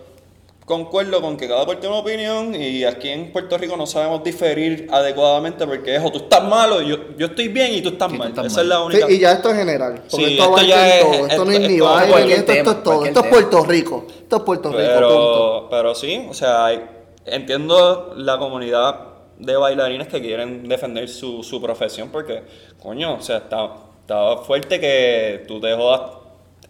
[0.70, 4.22] concuerdo con que cada cual tiene una opinión y aquí en Puerto Rico no sabemos
[4.22, 8.08] diferir adecuadamente porque es o tú estás malo, yo, yo estoy bien y tú estás
[8.10, 8.28] Sí, tú mal.
[8.28, 8.62] estás Esa mal.
[8.64, 9.10] es la Sí, única.
[9.12, 9.94] y ya esto es general.
[10.10, 11.26] Porque Sí, esto esto ya es- todo.
[11.26, 13.04] Esto no es ni esto- baile, esto, esto es todo.
[13.04, 13.26] Esto es.
[13.26, 14.06] Puerto Rico.
[14.08, 14.94] Esto es Puerto Rico, punto.
[14.94, 16.80] Pero, pero sí, o sea, hay-
[17.26, 19.00] entiendo la comunidad
[19.38, 22.42] de bailarines que quieren defender su, su profesión porque,
[22.80, 26.19] coño, o sea, está, está fuerte que tú te jodas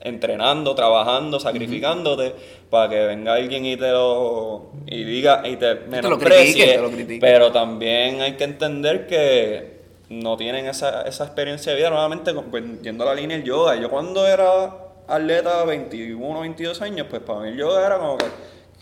[0.00, 2.34] entrenando, trabajando, sacrificándote
[2.70, 6.82] para que venga alguien y te lo y diga y te lo menosprecie, critique, te
[6.82, 7.20] lo critique.
[7.20, 12.64] pero también hay que entender que no tienen esa, esa experiencia de vida nuevamente pues,
[12.82, 14.74] yendo a la línea del yoga yo cuando era
[15.06, 18.26] atleta 21 22 años pues para mí el yoga era como que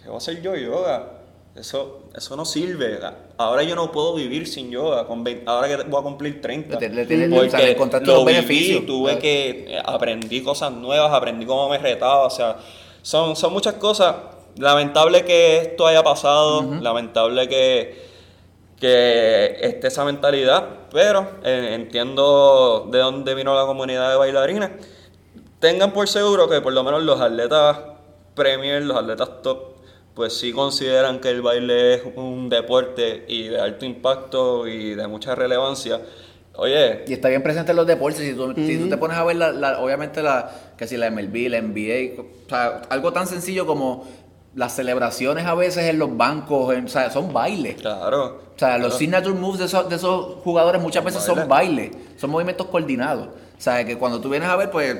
[0.02, 1.18] ¿qué voy a hacer yo yoga?
[1.56, 2.98] eso eso no sirve
[3.38, 5.06] ahora yo no puedo vivir sin yoga
[5.46, 8.36] ahora que voy a cumplir 30 Le- le tienes- o sea, le lo los viví,
[8.36, 8.86] beneficios.
[8.86, 12.56] tuve que eh, aprendí cosas nuevas, aprendí cómo me retaba, o sea,
[13.02, 14.14] son, son muchas cosas.
[14.56, 18.02] Lamentable que esto haya pasado, lamentable que,
[18.80, 24.70] que esté esa mentalidad, pero eh, entiendo de dónde vino la comunidad de bailarines.
[25.60, 27.78] Tengan por seguro que por lo menos los atletas
[28.34, 29.67] premier, los atletas top,
[30.18, 35.06] pues sí consideran que el baile es un deporte y de alto impacto y de
[35.06, 36.00] mucha relevancia.
[36.56, 38.20] Oye, Y está bien presente en los deportes.
[38.20, 41.08] Si tú, si tú te pones a ver, la, la- obviamente, la, que si la
[41.08, 44.08] MLB, la NBA, o sea, algo tan sencillo como
[44.56, 47.76] las celebraciones a veces en los bancos, en- o sea, son bailes.
[47.76, 48.40] claro.
[48.56, 51.90] O sea, los signature moves de esos, de esos jugadores muchas veces son Baile.
[51.90, 53.28] bailes, son movimientos coordinados.
[53.28, 54.96] O sea, que cuando tú vienes a ver, pues,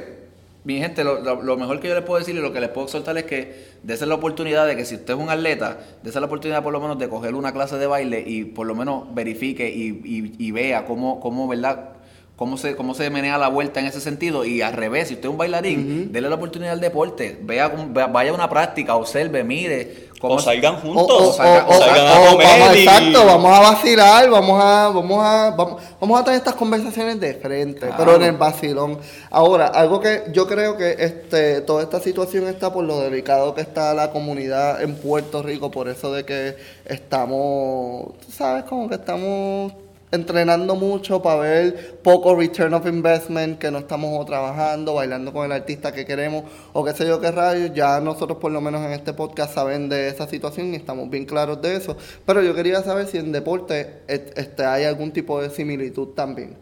[0.65, 2.69] mi gente, lo, lo- lo mejor que yo les puedo decir y lo que les
[2.69, 6.21] puedo exhortar es que dese la oportunidad de que si usted es un atleta, dese
[6.21, 9.15] la oportunidad por lo menos de coger una clase de baile y por lo menos
[9.15, 11.91] verifique y, y- y vea cómo, cómo, ¿verdad?
[12.37, 14.45] Cómo se, cómo se menea la vuelta en ese sentido.
[14.45, 18.31] Y al revés, si usted es un bailarín, dele la oportunidad al deporte, vea, vaya
[18.31, 21.07] a una práctica, observe, mire O salgan juntos.
[21.11, 24.89] o- o- salgan- o- salgan a comer vamos, y- exacto, vamos a vacilar, vamos a,
[24.89, 27.95] vamos a, vamos, vamos a tener estas conversaciones de frente, Claro.
[27.99, 28.99] pero en el vacilón.
[29.31, 33.61] Ahora, algo que yo creo que este, toda esta situación está por lo delicado que
[33.61, 38.95] está la comunidad en Puerto Rico, por eso de que estamos, tú sabes, como que
[38.97, 39.73] estamos
[40.11, 45.45] entrenando mucho para ver poco return of investment, que no estamos o trabajando, bailando con
[45.47, 47.73] el artista que queremos, o qué sé yo qué rayos.
[47.75, 51.25] Ya nosotros por lo menos en este podcast saben de esa situación y estamos bien
[51.27, 51.97] claros de eso.
[52.25, 56.57] Pero yo quería saber si en deporte este, hay algún tipo de similitud también.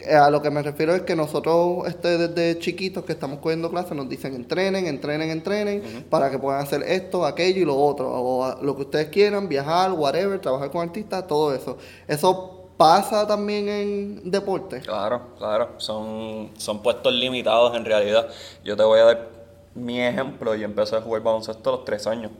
[0.00, 3.70] Eh, A lo que me refiero es que nosotros este, desde chiquitos que estamos cogiendo
[3.70, 8.08] clases nos dicen entrenen, entrenen, entrenen para que puedan hacer esto, aquello y lo otro,
[8.10, 11.76] o lo que ustedes quieran, viajar, whatever, trabajar con artistas, todo eso.
[12.08, 14.80] Eso pasa también en deporte.
[14.80, 18.28] Claro, claro, son, son puestos limitados en realidad.
[18.64, 19.28] Yo te voy a dar
[19.74, 20.54] mi ejemplo.
[20.54, 22.32] Yo empecé a jugar baloncesto a los 3 años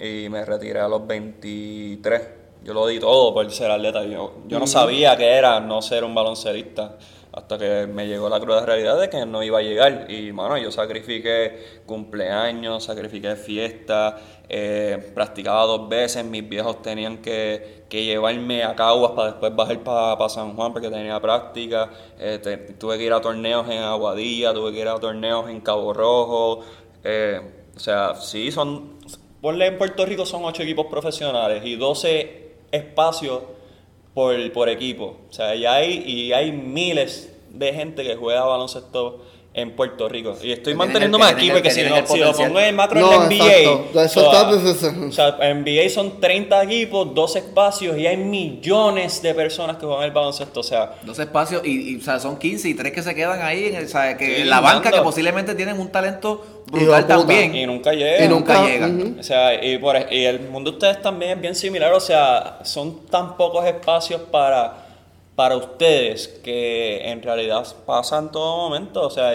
[0.00, 2.22] y me retiré a los 23.
[2.64, 4.04] Yo lo di todo por ser atleta.
[4.04, 6.96] Yo, yo no sabía que era no ser un baloncelista
[7.36, 10.10] hasta que me llegó la cruda realidad de que no iba a llegar.
[10.10, 14.14] Y, mano, yo sacrifiqué cumpleaños, sacrifiqué fiestas,
[14.48, 16.24] eh, practicaba dos veces.
[16.24, 20.88] Mis viejos tenían que, que llevarme a Caguas para después bajar para San Juan porque
[20.88, 21.90] tenía práctica.
[22.18, 25.92] Eh, tuve que ir a torneos en Aguadilla, tuve que ir a torneos en Cabo
[25.92, 26.64] Rojo.
[27.04, 27.40] eh,
[27.76, 28.96] o sea, sí, son.
[29.42, 33.42] Ponle en Puerto Rico son ocho equipos profesionales y 12 espacios
[34.16, 35.18] por, por equipo.
[35.28, 39.22] O sea, y hay, y hay miles de gente que juega baloncesto
[39.56, 40.36] en Puerto Rico.
[40.42, 42.76] Y estoy manteniéndome el- que aquí porque que si, no, el si lo pongo en
[42.76, 44.04] macro No, en la NBA.
[44.04, 44.28] Eso
[45.08, 49.86] o sea, en NBA son 30 equipos, 12 espacios y hay millones de personas que
[49.86, 50.60] juegan el baloncesto.
[50.60, 53.40] O sea, Dos espacios y, y, o sea, son 15 y tres que se quedan
[53.42, 57.06] ahí en, el- o sea, que en la banca que posiblemente tienen un talento brutal
[57.06, 57.54] también.
[57.56, 58.24] y nunca llegan.
[58.24, 59.16] Y nunca llegan.
[59.18, 62.58] O sea, y, por, y el mundo de ustedes también es bien similar, o sea,
[62.64, 64.85] son tan pocos espacios para,
[65.36, 69.02] para ustedes que en realidad pasa en todo momento.
[69.02, 69.32] O sea,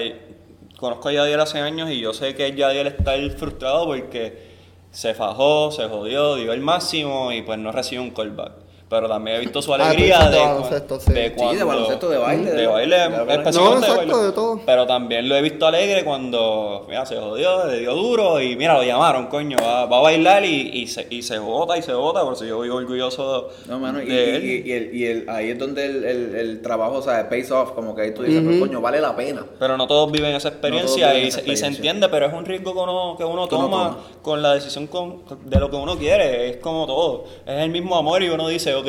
[0.77, 4.51] conozco a Yadiel hace años y yo sé que Yadiel está frustrado porque
[4.91, 8.60] se fajó, se jodió, dio el máximo y pues no recibe un callback.
[8.91, 11.13] Pero también he visto su Ah, alegría dices de de, baloncesto, sí.
[11.13, 11.55] de Sí, cuando...
[11.57, 14.31] de baloncesto, de baile, De de- baile, de baile.
[14.35, 14.59] todo.
[14.65, 18.73] Pero también lo he visto alegre cuando, mira, se jodió, le dio duro y mira,
[18.75, 21.93] lo llamaron, coño, va, va a bailar y, y se, y se vota y se
[21.93, 24.45] vota, por eso yo vivo orgulloso No, mano, y, de él.
[24.45, 27.49] y, y el, y el- ahí es donde el, el, el trabajo, o sea, pays
[27.49, 29.45] off, como que ahí tú dices, pues, coño, vale la pena.
[29.57, 31.67] Pero no todos viven esa experiencia, viven y, esa se, y se experiencia.
[31.91, 35.59] entiende, pero es un riesgo que uno, que uno toma con la decisión con- de
[35.59, 36.49] lo que uno quiere.
[36.49, 37.23] Es como todo.
[37.45, 38.87] Es el mismo amor y uno dice, ok,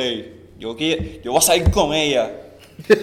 [0.59, 2.29] yo, quiero, yo voy a salir con ella.
[2.87, 2.95] Yo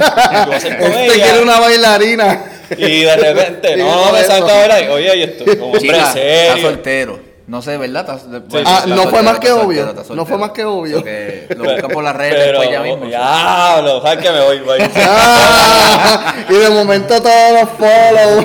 [0.46, 1.24] voy a salir con Este ella.
[1.24, 2.44] quiere una bailarina.
[2.76, 4.90] Y de repente, no, por me salta a bailar.
[4.90, 6.62] Oye, y esto, como hombre Chica, está serio.
[6.68, 7.30] soltero.
[7.46, 8.02] No sé, ¿verdad?
[8.16, 10.00] Está- bueno, Ah, está no fue soltero, más está que soltero, obvio.
[10.00, 10.96] está No fue más que obvio.
[10.98, 13.06] Porque lo buscan por las redes Pero, después ya mismo.
[13.06, 14.78] Diablo, sabes que me voy, voy.
[14.94, 18.44] Ah, y de momento todos los follow.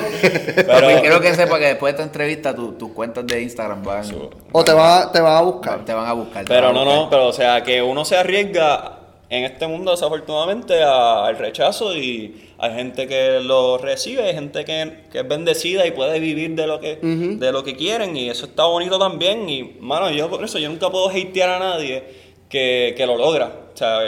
[0.55, 3.83] Pero- Papi, quiero que sepa que después de esta entrevista tu- tus cuentas de Instagram
[3.83, 4.03] van,
[4.51, 5.85] O te van, te van a buscar.
[5.85, 6.45] te van a buscar.
[6.47, 6.95] Pero a no, buscar.
[7.03, 8.99] no, pero o sea, que uno se arriesga
[9.29, 14.63] en este mundo desafortunadamente a- al rechazo y hay gente que lo recibe, hay gente
[14.65, 18.29] que, que es bendecida y puede vivir de lo que de lo que quieren y
[18.29, 22.03] eso está bonito también y mano, yo por eso yo nunca puedo hatear a nadie
[22.49, 23.47] que, que lo logra.
[23.73, 23.99] O sea,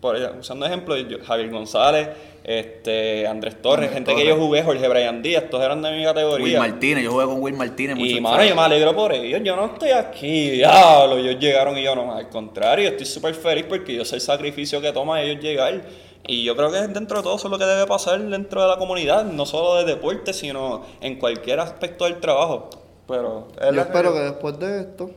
[0.00, 2.08] por, usando ejemplos, yo- Javier González,
[2.44, 5.98] este Andrés Torres, Andrés gente que yo jugué, Jorge Brian Díaz, todos eran de mi
[5.98, 6.58] Will categoría.
[6.58, 9.40] Martínez, yo jugué con Will Martínez mucho Y mano, yo me alegro por ellos.
[9.44, 11.18] Yo no estoy aquí, diablo.
[11.18, 12.12] Ellos llegaron y yo no.
[12.12, 15.82] Al contrario, estoy súper feliz porque yo sé el sacrificio que toma ellos llegar.
[16.26, 18.68] Y yo creo que dentro de todo eso es lo que debe pasar dentro de
[18.68, 22.70] la comunidad, no solo de deporte, sino en cualquier aspecto del trabajo.
[23.08, 25.10] Pero Yo espero que después de esto,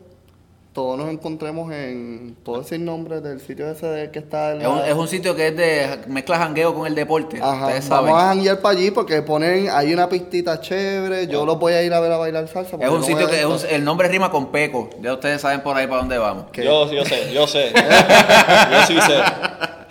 [0.76, 2.36] todos nos encontremos en.
[2.43, 5.07] ¿Puedo decir nombre del sitio ese de que está en Es un, la- es un
[5.07, 7.39] sitio que es de mezcla jangueo con el deporte.
[7.41, 8.07] Ajá, Ustedes saben.
[8.11, 11.82] vamos a janguear para allí porque ponen, hay una pistita chévere, yo los voy a
[11.82, 12.76] ir a ver a bailar salsa.
[12.80, 13.53] Es un no sitio que es esto.
[13.53, 14.89] un- el nombre rima con Peco.
[15.01, 16.47] Ya ustedes saben por ahí para dónde vamos.
[16.53, 17.71] Yo, yo sé, yo sé.
[18.71, 19.15] yo sí sé.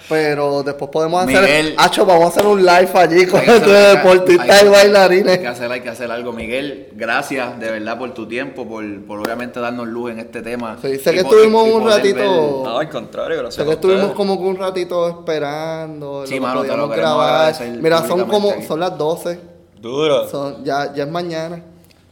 [0.09, 1.75] Pero después podemos hacer, Miguel.
[1.79, 4.69] Hacho, vamos a hacer un live allí con este hacer- deportistas que- y Hay que
[4.77, 5.47] bailarines.
[5.47, 6.33] hacer, hay que hacer algo.
[6.33, 10.77] Miguel, gracias de verdad por tu tiempo, por, por obviamente darnos luz en este tema.
[10.83, 13.55] Sí, sé Y que po- estuvimos un ratito- ver- No, al contrario, gracias.
[13.55, 16.27] Sé que estuvimos como que un ratito esperando.
[16.27, 17.55] Sí, lo mano, te lo podíamos queremos grabar.
[17.81, 18.63] Mira, son como, aquí.
[18.65, 19.41] son las 12.
[19.81, 20.29] Duro.
[20.29, 21.63] Son, ya, ya es mañana.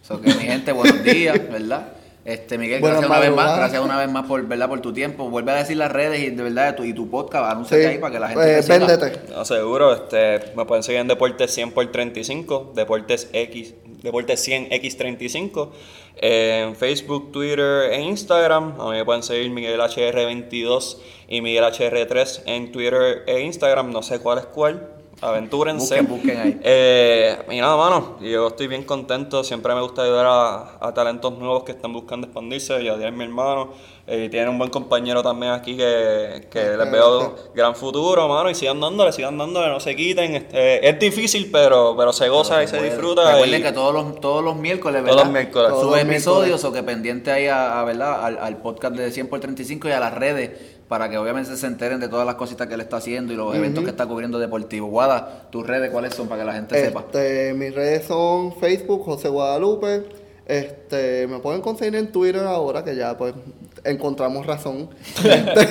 [0.06, 1.88] So que mi gente, buenos días, ¿verdad?
[2.24, 4.68] Este, Miguel, Buenas gracias una vez más, gracias una vez más por, ¿verdad?
[4.68, 5.28] por tu tiempo.
[5.28, 7.98] Vuelve a decir las redes y de verdad tu, y tu podcast, Sí, anúnciate ahí
[7.98, 9.32] para que la gente eh, véndete.
[9.32, 14.70] No, seguro, este, me pueden seguir en Deportes 100 por 35, Deportes X, Deportes 100
[14.70, 15.70] X35,
[16.16, 18.80] eh, en Facebook, Twitter e Instagram.
[18.80, 24.02] A mí me pueden seguir Miguel HR22 y Miguel HR3 en Twitter e Instagram, no
[24.02, 25.01] sé cuál es cuál.
[25.22, 26.00] Aventúrense.
[26.02, 26.60] Busquen, busquen ahí.
[26.62, 29.44] Eh, y nada, mano, yo estoy bien contento.
[29.44, 32.82] Siempre me gusta ayudar a, a talentos nuevos que están buscando expandirse.
[32.84, 33.70] Yadier es mi hermano.
[34.06, 38.50] eh, Y tiene un buen compañero también aquí que, que les veo gran futuro, mano.
[38.50, 40.34] Y sigan dándole, sigan dándole, no se quiten.
[40.34, 42.90] Este, es difícil, pero, pero se goza y se Puede.
[42.90, 43.32] disfruta.
[43.32, 45.24] Recuerden y- que todos los, todos los miércoles, Todos ¿verdad?
[45.24, 45.68] los miércoles.
[45.70, 48.24] Todos los episodios o que pendiente ahí a, a, ¿verdad?
[48.24, 50.50] Al, al podcast de 100 por 35 y a las redes
[50.92, 53.56] para que obviamente se enteren de todas las cositas que él está haciendo y los
[53.56, 54.88] eventos que está cubriendo deportivo.
[54.88, 57.00] Guada, tus redes cuáles son para que la gente sepa.
[57.00, 60.02] Este, mis redes son Facebook, José Guadalupe.
[60.44, 63.32] Este, me pueden conseguir en Twitter ahora que ya pues
[63.84, 64.90] encontramos razón.
[65.24, 65.66] Este,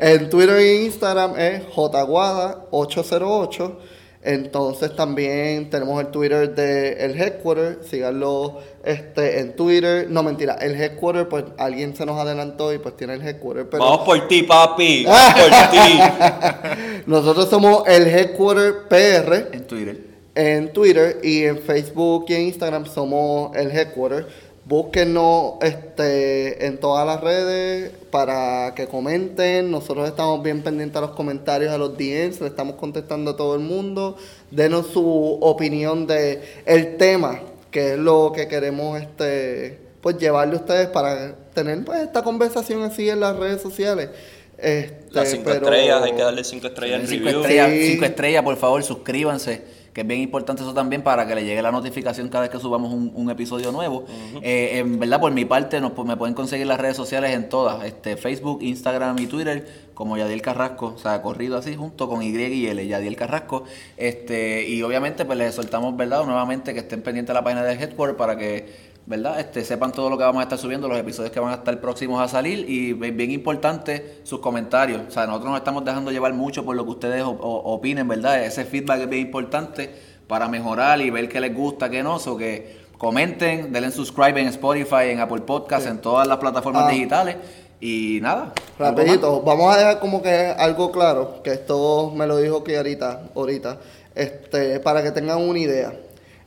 [0.00, 3.74] en Twitter e Instagram es jguada808.
[4.22, 10.06] Entonces también tenemos el Twitter de el headquarter, síganlo este en Twitter.
[10.10, 13.84] No mentira, el headquarter pues alguien se nos adelantó y pues tiene el headquarter, pero
[13.84, 15.04] Vamos por ti, papi.
[15.04, 17.02] Vamos por ti.
[17.06, 19.54] nosotros somos el headquarter PR.
[19.54, 20.00] En Twitter.
[20.34, 24.26] En Twitter y en Facebook y en Instagram somos el headquarter.
[24.64, 29.70] Búsquenos este, en todas las redes para que comenten.
[29.70, 33.54] Nosotros estamos bien pendientes a los comentarios, a los DMs, le estamos contestando a todo
[33.54, 34.16] el mundo.
[34.50, 37.40] Denos su opinión de el tema,
[37.70, 42.82] que es lo que queremos este, pues llevarle a ustedes para tener pues, esta conversación
[42.82, 44.10] así en las redes sociales.
[44.56, 47.40] Este, Las cinco pero- estrellas, hay que darle cinco estrellas en Cinco review.
[47.42, 47.90] estrellas, Sí.
[47.92, 49.62] cinco estrellas, por favor, suscríbanse,
[49.92, 52.58] que es bien importante eso también para que le llegue la notificación cada vez que
[52.58, 54.04] subamos un, un episodio nuevo.
[54.42, 57.84] Eh, en verdad, por mi parte, nos, me pueden conseguir las redes sociales en todas,
[57.84, 59.64] este Facebook, Instagram y Twitter,
[59.98, 63.64] como Yadiel Carrasco, o sea, corrido así junto con Y y L, Yadiel Carrasco.
[63.96, 66.24] Este, y obviamente, pues les soltamos, ¿verdad?
[66.24, 69.40] Nuevamente que estén pendientes de la página de Headquarter para que ¿verdad?
[69.40, 71.80] Este, sepan todo lo que vamos a estar subiendo, los episodios que van a estar
[71.80, 75.02] próximos a salir y bien, bien importante sus comentarios.
[75.08, 78.44] O sea, nosotros nos estamos dejando llevar mucho por lo que ustedes opinen, ¿verdad?
[78.44, 79.92] Ese feedback es bien importante
[80.28, 82.16] para mejorar y ver qué les gusta, qué no.
[82.16, 86.90] O que comenten, denle subscribe en Spotify, en Apple Podcasts, en todas las plataformas Ah.
[86.92, 87.36] digitales.
[87.80, 88.52] Y nada.
[88.78, 92.76] ¿algo Rapidito, vamos a dejar como que algo claro, que esto me lo dijo que
[92.76, 93.78] ahorita, ahorita,
[94.14, 95.94] este, para que tengan una idea.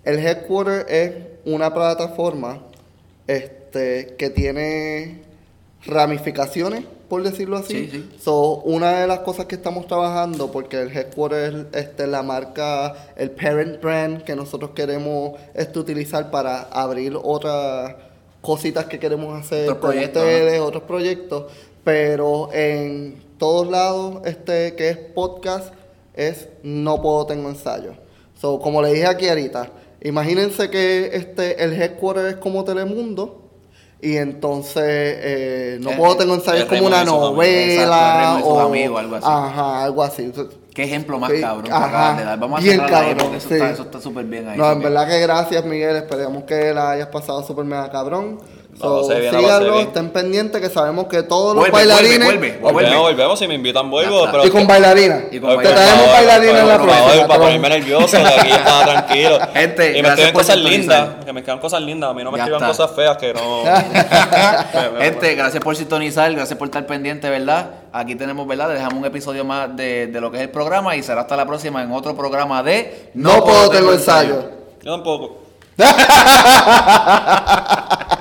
[0.04, 1.14] El headquarter es
[1.46, 2.60] una plataforma
[3.28, 5.22] este, que tiene
[5.86, 7.88] ramificaciones, por decirlo así.
[7.88, 8.10] Sí, sí.
[8.20, 12.94] So, una de las cosas que estamos trabajando, porque el headquarter es este, la marca,
[13.16, 17.96] el parent brand que nosotros queremos este, utilizar para abrir otras
[18.42, 21.52] cositas que queremos hacer Otros con proyectos, ustedes, otros proyectos,
[21.84, 25.74] pero en todos lados este que es podcast
[26.14, 27.94] es no puedo tengo ensayo.
[28.40, 29.72] So, como le dije aquí ahorita,
[30.04, 33.42] imagínense que este el headquarter es como Telemundo
[34.02, 38.60] y entonces eh, no Eh, puedo tengo ensayo es el como una novela el o
[38.60, 39.28] amigos, algo así.
[39.30, 40.32] Ajá, algo así.
[40.74, 42.40] Qué ejemplo más Sí, cabrón ajá, de dar.
[42.40, 43.54] Vamos a bien ahí cabrón, porque eso sí.
[43.56, 44.58] está- eso está súper bien ahí.
[44.58, 45.98] No, en verdad que gracias, Miguel.
[45.98, 48.40] Esperemos que la hayas pasado súper mega cabrón.
[48.80, 52.26] Pasé bien, síganlo, estén pendientes que sabemos que todos los Vuelve, bailarines.
[52.26, 52.60] vuelve, vuelve.
[52.60, 53.14] Volvemos, vuelve.
[53.16, 54.26] volvemos, si me invitan vuelvo.
[54.32, 55.24] Pero Y con bailarina.
[55.30, 55.86] Y con Te bailarina.
[55.86, 57.28] traemos bailarina en la próxima.
[57.28, 59.40] Para ponerme nervioso, que aquí está tranquilo.
[59.54, 62.10] Gente, y me escriben cosas lindas, que me escriban cosas lindas.
[62.10, 63.64] A mí no me escriban cosas feas que no.
[65.00, 67.72] Gente, gracias por sintonizar, gracias por estar pendiente, ¿verdad?
[67.92, 68.70] Aquí tenemos, ¿verdad?
[68.70, 71.36] Le dejamos un episodio más de, de lo que es el programa y será hasta
[71.36, 74.44] la próxima en otro programa de No puedo tengo ensayo.
[74.82, 75.38] Yo tampoco.